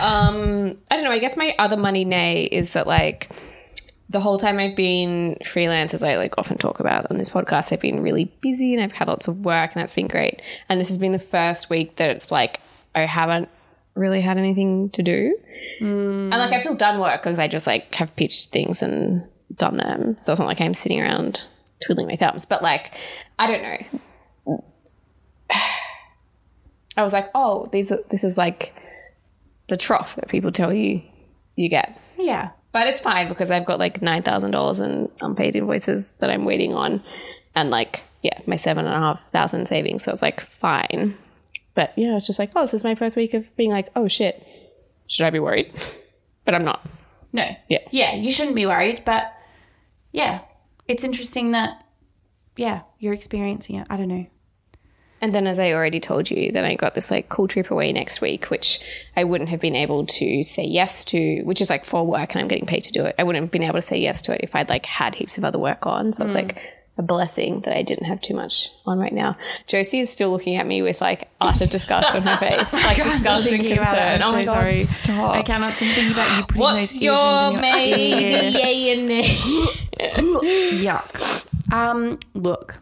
[0.00, 1.10] um, I don't know.
[1.10, 3.30] I guess my other money nay is that like
[4.08, 7.72] the whole time I've been freelance, as I like often talk about on this podcast,
[7.72, 10.42] I've been really busy and I've had lots of work, and that's been great.
[10.68, 12.60] And this has been the first week that it's like
[12.94, 13.48] I haven't
[13.94, 15.36] really had anything to do,
[15.80, 15.84] mm.
[15.84, 19.78] and like I've still done work because I just like have pitched things and done
[19.78, 20.16] them.
[20.18, 21.46] So it's not like I'm sitting around
[21.84, 22.44] twiddling my thumbs.
[22.44, 22.92] But like
[23.38, 24.64] I don't know.
[26.96, 28.72] I was like, oh, these are, this is like
[29.66, 31.02] the trough that people tell you
[31.56, 31.98] you get.
[32.18, 32.50] Yeah.
[32.74, 36.44] But it's fine because I've got like nine thousand dollars in unpaid invoices that I'm
[36.44, 37.04] waiting on,
[37.54, 40.02] and like yeah, my seven and a half thousand savings.
[40.02, 41.16] So it's like fine.
[41.74, 44.08] But yeah, it's just like oh, this is my first week of being like oh
[44.08, 44.44] shit,
[45.06, 45.72] should I be worried?
[46.44, 46.84] But I'm not.
[47.32, 47.48] No.
[47.68, 47.78] Yeah.
[47.92, 49.32] Yeah, you shouldn't be worried, but
[50.10, 50.40] yeah.
[50.88, 51.86] It's interesting that
[52.56, 53.86] yeah, you're experiencing it.
[53.88, 54.26] I don't know.
[55.24, 57.90] And then, as I already told you, then I got this like cool trip away
[57.94, 58.78] next week, which
[59.16, 62.42] I wouldn't have been able to say yes to, which is like for work and
[62.42, 63.14] I'm getting paid to do it.
[63.18, 65.38] I wouldn't have been able to say yes to it if I'd like had heaps
[65.38, 66.12] of other work on.
[66.12, 66.60] So it's like
[66.98, 69.38] a blessing that I didn't have too much on right now.
[69.66, 73.46] Josie is still looking at me with like utter disgust on her face, like disgust
[73.50, 74.20] and concern.
[74.20, 74.22] it.
[74.22, 74.76] I'm oh my god, sorry.
[74.76, 75.36] stop!
[75.36, 78.50] I cannot stop thinking about you putting What's those your earphones in main your ear.
[78.50, 80.84] yay and nay?
[80.84, 81.72] Yuck.
[81.72, 82.78] Um, look.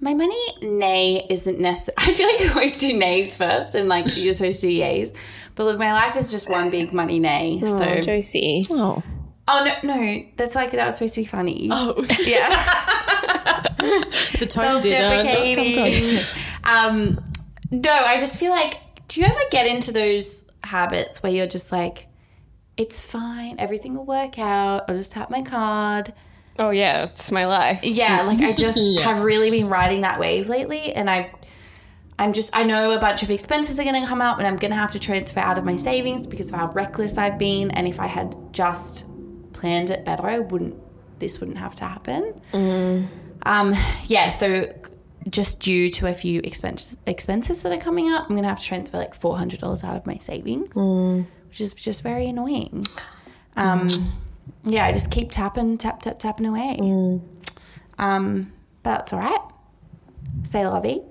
[0.00, 1.94] My money nay isn't necessary.
[1.98, 5.14] I feel like I always do nays first and like you're supposed to do yays.
[5.54, 7.60] But look, my life is just one big money nay.
[7.64, 8.64] So Oh, Josie.
[8.70, 9.02] Oh.
[9.46, 11.68] Oh no, no, that's like that was supposed to be funny.
[11.70, 12.06] Oh.
[12.20, 12.86] Yeah.
[14.38, 16.18] The tone did uh, not come self-deprecating.
[16.64, 17.24] um,
[17.70, 18.78] no, I just feel like,
[19.08, 22.06] do you ever get into those habits where you're just like,
[22.76, 24.84] it's fine, everything will work out.
[24.88, 26.12] I'll just tap my card.
[26.60, 27.80] Oh yeah, it's my life.
[27.82, 29.02] Yeah, like I just Yeah.
[29.02, 31.32] have really been riding that wave lately, and I.
[32.18, 34.56] I'm just, I know a bunch of expenses are going to come up and I'm
[34.56, 37.70] going to have to transfer out of my savings because of how reckless I've been.
[37.70, 39.06] And if I had just
[39.54, 40.76] planned it better, I wouldn't,
[41.18, 42.38] this wouldn't have to happen.
[43.44, 44.70] Um, yeah, so
[45.30, 48.66] just due to a few expenses expenses that are coming up, I'm gonna have to
[48.66, 50.68] transfer like four hundred dollars out of my savings,
[51.48, 52.86] which is just very annoying.
[53.56, 53.88] Um,
[54.64, 56.76] yeah, I just keep tapping, tap, tap, tapping away.
[57.98, 59.40] Um, but that's all right.
[60.44, 61.02] Say lovey.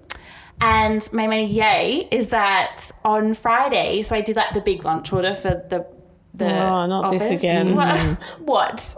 [0.62, 5.14] And my money yay is that on Friday, so I did like the big lunch
[5.14, 5.86] order for the
[6.34, 7.40] the Oh, not this office.
[7.42, 7.76] again.
[7.76, 8.18] What?
[8.40, 8.96] what?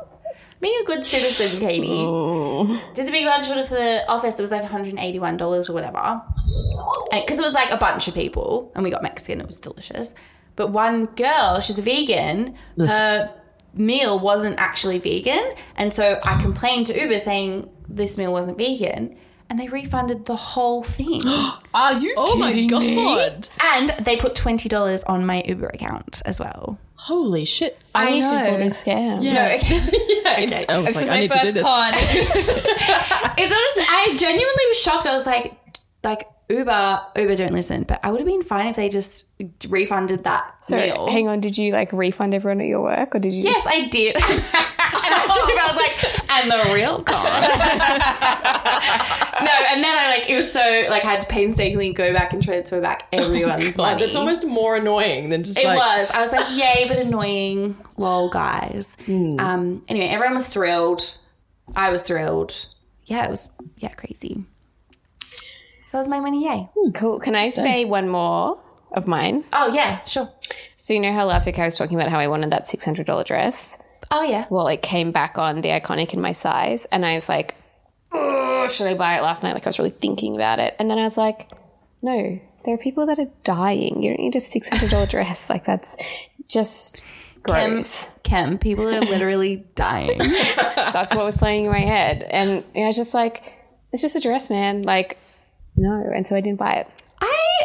[0.59, 1.87] Being a good citizen, Katie.
[2.93, 4.37] Did the big lunch order for the office.
[4.37, 6.21] It was like $181 or whatever.
[7.11, 9.41] Because it was like a bunch of people and we got Mexican.
[9.41, 10.13] It was delicious.
[10.55, 13.33] But one girl, she's a vegan, her
[13.73, 15.53] meal wasn't actually vegan.
[15.75, 19.17] And so I complained to Uber saying this meal wasn't vegan.
[19.49, 21.21] And they refunded the whole thing.
[21.73, 23.49] Are you Oh my god.
[23.61, 26.79] and they put $20 on my Uber account as well.
[26.95, 27.77] Holy shit.
[27.95, 28.39] I, I need know.
[28.43, 29.23] to call this scam.
[29.23, 29.33] Yeah.
[29.33, 29.77] No, okay.
[30.23, 30.65] yeah, okay.
[30.69, 31.63] I was This like, I my need to do this.
[33.37, 33.89] It's honest.
[33.89, 35.07] I genuinely was shocked.
[35.07, 35.53] I was like,
[36.03, 37.83] like Uber, Uber don't listen.
[37.83, 39.27] But I would have been fine if they just
[39.69, 41.07] refunded that So meal.
[41.09, 43.43] hang on, did you like refund everyone at your work, or did you?
[43.43, 43.75] Yes, just...
[43.75, 44.15] I did.
[44.21, 47.23] and actually, I was like, and the real con.
[49.41, 52.33] no, and then I like it was so like I had to painstakingly go back
[52.33, 54.01] and transfer back everyone's Like, money.
[54.03, 56.09] that's almost more annoying than just It like was.
[56.11, 57.75] I was like, yay, but annoying.
[57.97, 58.95] Lol, guys.
[59.07, 59.83] Um.
[59.87, 61.15] Anyway, everyone was thrilled.
[61.75, 62.67] I was thrilled.
[63.05, 64.45] Yeah, it was yeah crazy.
[65.91, 66.45] So that was my money.
[66.45, 66.69] Yay.
[66.73, 66.91] Hmm.
[66.91, 67.19] Cool.
[67.19, 68.57] Can I say one more
[68.93, 69.43] of mine?
[69.51, 70.31] Oh yeah, sure.
[70.77, 72.85] So you know how last week I was talking about how I wanted that six
[72.85, 73.77] hundred dollar dress.
[74.09, 74.45] Oh yeah.
[74.49, 77.55] Well, it came back on the Iconic in my size, and I was like,
[78.13, 79.53] oh, should I buy it last night?
[79.53, 81.51] Like I was really thinking about it, and then I was like,
[82.01, 84.01] no, there are people that are dying.
[84.01, 85.49] You don't need a six hundred dollar dress.
[85.49, 85.97] Like that's
[86.47, 87.03] just
[87.43, 88.09] gross.
[88.23, 90.19] Kim, people are literally dying.
[90.19, 93.43] That's what was playing in my head, and I was just like,
[93.91, 94.83] it's just a dress, man.
[94.83, 95.17] Like
[95.81, 96.87] no, and so I didn't buy it.
[97.19, 97.63] I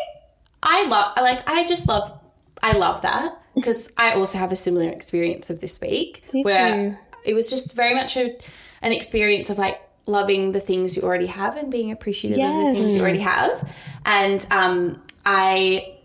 [0.62, 2.18] I love like I just love
[2.62, 6.76] I love that because I also have a similar experience of this week Did where
[6.76, 6.98] you?
[7.24, 8.38] it was just very much a,
[8.82, 12.72] an experience of like loving the things you already have and being appreciative of the
[12.72, 13.70] things you already have.
[14.04, 15.96] And um, I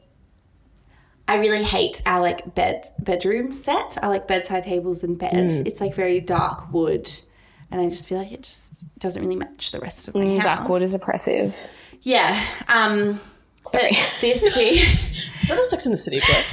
[1.28, 3.98] I really hate our like bed bedroom set.
[4.02, 5.34] I like bedside tables and bed.
[5.34, 5.66] Mm.
[5.66, 7.10] It's like very dark wood,
[7.70, 10.44] and I just feel like it just doesn't really match the rest of my house.
[10.44, 11.56] Blackwood is oppressive.
[12.02, 12.44] Yeah.
[12.68, 13.20] Um,
[13.64, 13.92] Sorry.
[14.22, 14.82] this week,
[15.44, 16.46] Is that a Sex in the City quote?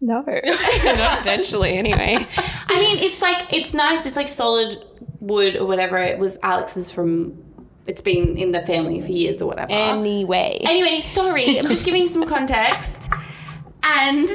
[0.00, 0.20] No,
[0.84, 1.78] not potentially.
[1.78, 4.04] Anyway, I mean, it's like it's nice.
[4.04, 4.84] It's like solid
[5.20, 5.96] wood or whatever.
[5.96, 7.40] It was Alex's from.
[7.86, 9.70] It's been in the family for years or whatever.
[9.72, 13.10] anyway, Anyway, sorry, I'm just giving some context.
[13.82, 14.26] And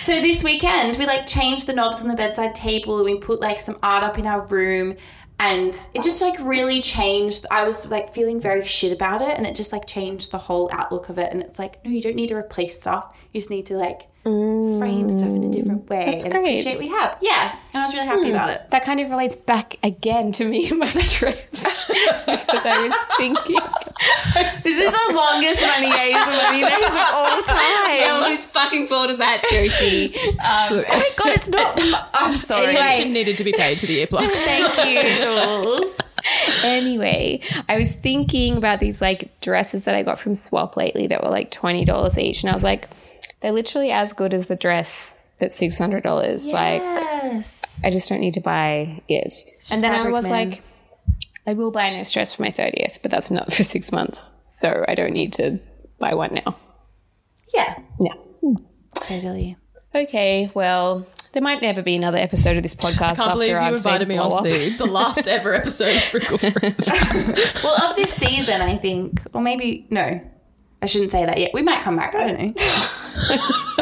[0.00, 3.02] so this weekend, we like changed the knobs on the bedside table.
[3.02, 4.96] We put like some art up in our room.
[5.40, 7.46] And it just like really changed.
[7.50, 9.38] I was like feeling very shit about it.
[9.38, 11.32] And it just like changed the whole outlook of it.
[11.32, 13.16] And it's like, no, you don't need to replace stuff.
[13.32, 16.60] You just need to like frame stuff in a different way That's and great.
[16.60, 17.16] appreciate we have.
[17.22, 17.56] Yeah.
[17.74, 18.66] And I was really happy about it.
[18.70, 21.86] that kind of relates back again to me and my trips because
[22.66, 23.56] I was thinking.
[24.62, 27.58] This is the longest money days and money days of all time.
[27.96, 30.14] Yeah, whose fucking fault is that, Josie?
[30.38, 31.78] Um, Look, Oh my god, it's not.
[32.14, 32.64] I'm sorry.
[32.64, 34.34] attention needed to be paid to the earplugs.
[34.36, 35.98] Thank you, Jules.
[36.64, 41.22] anyway, I was thinking about these like dresses that I got from Swap lately that
[41.22, 42.88] were like twenty dollars each, and I was like,
[43.42, 46.52] they're literally as good as the dress that's six hundred dollars.
[46.52, 49.34] Like, I just don't need to buy it.
[49.70, 50.50] And then I was man.
[50.50, 50.62] like,
[51.46, 54.32] I will buy a nice dress for my thirtieth, but that's not for six months,
[54.46, 55.58] so I don't need to
[55.98, 56.56] buy one now.
[57.54, 57.78] Yeah.
[58.00, 58.14] Yeah.
[58.40, 58.54] Hmm.
[58.94, 59.56] Totally.
[59.94, 63.70] Okay, well, there might never be another episode of this podcast Can't after believe our
[63.70, 64.56] you invited me today's blow onto up.
[64.56, 67.64] the, the last ever episode of Frickle Friend.
[67.64, 70.20] Well, of this season, I think, or maybe no,
[70.82, 71.50] I shouldn't say that yet.
[71.52, 72.14] We might come back.
[72.14, 72.86] I don't know.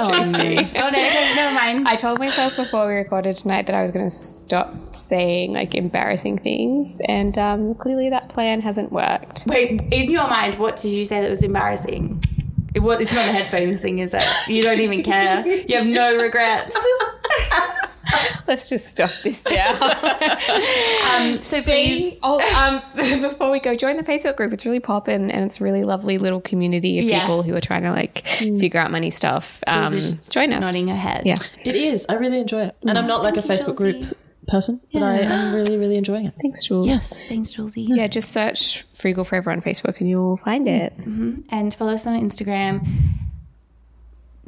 [0.00, 0.14] Oh, no.
[0.14, 1.88] Oh no, okay, never mind.
[1.88, 5.74] I told myself before we recorded tonight that I was going to stop saying like
[5.74, 9.44] embarrassing things, and um, clearly that plan hasn't worked.
[9.46, 12.22] Wait, in your mind, what did you say that was embarrassing?
[12.74, 14.22] It was, it's not a headphones thing, is it?
[14.46, 15.44] You don't even care.
[15.46, 16.76] You have no regrets.
[18.48, 19.78] Let's just stop this now.
[21.08, 22.82] Um, so please, oh, um,
[23.20, 24.52] before we go, join the Facebook group.
[24.52, 27.20] It's really poppin', and it's a really lovely little community of Yeah.
[27.22, 29.62] people who are trying to like figure out money stuff.
[29.66, 29.92] Um,
[30.30, 30.60] join us.
[30.62, 31.22] nodding her head.
[31.26, 31.36] Yeah.
[31.64, 32.06] It is.
[32.08, 32.76] I really enjoy it.
[32.86, 34.00] And I'm not like a Thank you, Facebook Chelsea.
[34.00, 36.34] group person, but I am really, really enjoying it.
[36.40, 36.86] Thanks, Jules.
[36.86, 37.86] Yes, Thanks, Julesy.
[37.88, 40.92] Yeah, just search Frugal Forever on Facebook and you'll find it.
[41.50, 42.86] and follow us on Instagram.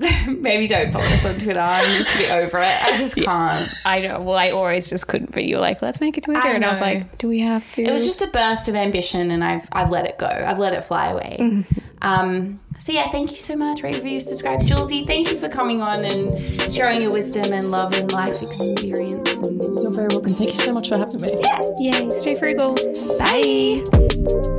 [0.26, 1.60] Maybe don't follow us on Twitter.
[1.60, 2.82] I'm just a bit over it.
[2.82, 3.70] I just can't.
[3.84, 4.22] I know.
[4.22, 6.40] Well, I always just couldn't, but you were like, let's make a Twitter.
[6.40, 6.86] I and I was know.
[6.86, 7.82] like, do we have to?
[7.82, 10.26] It was just a burst of ambition, and I've I've let it go.
[10.26, 11.64] I've let it fly away.
[12.00, 13.82] Um, so yeah, thank you so much.
[13.82, 15.04] Rate, review, subscribe, Julesy.
[15.04, 19.30] Thank you for coming on and sharing your wisdom and love and life experience.
[19.34, 20.32] You're very welcome.
[20.32, 21.42] Thank you so much for having me.
[21.78, 22.74] Yay, stay frugal.
[23.18, 24.56] bye.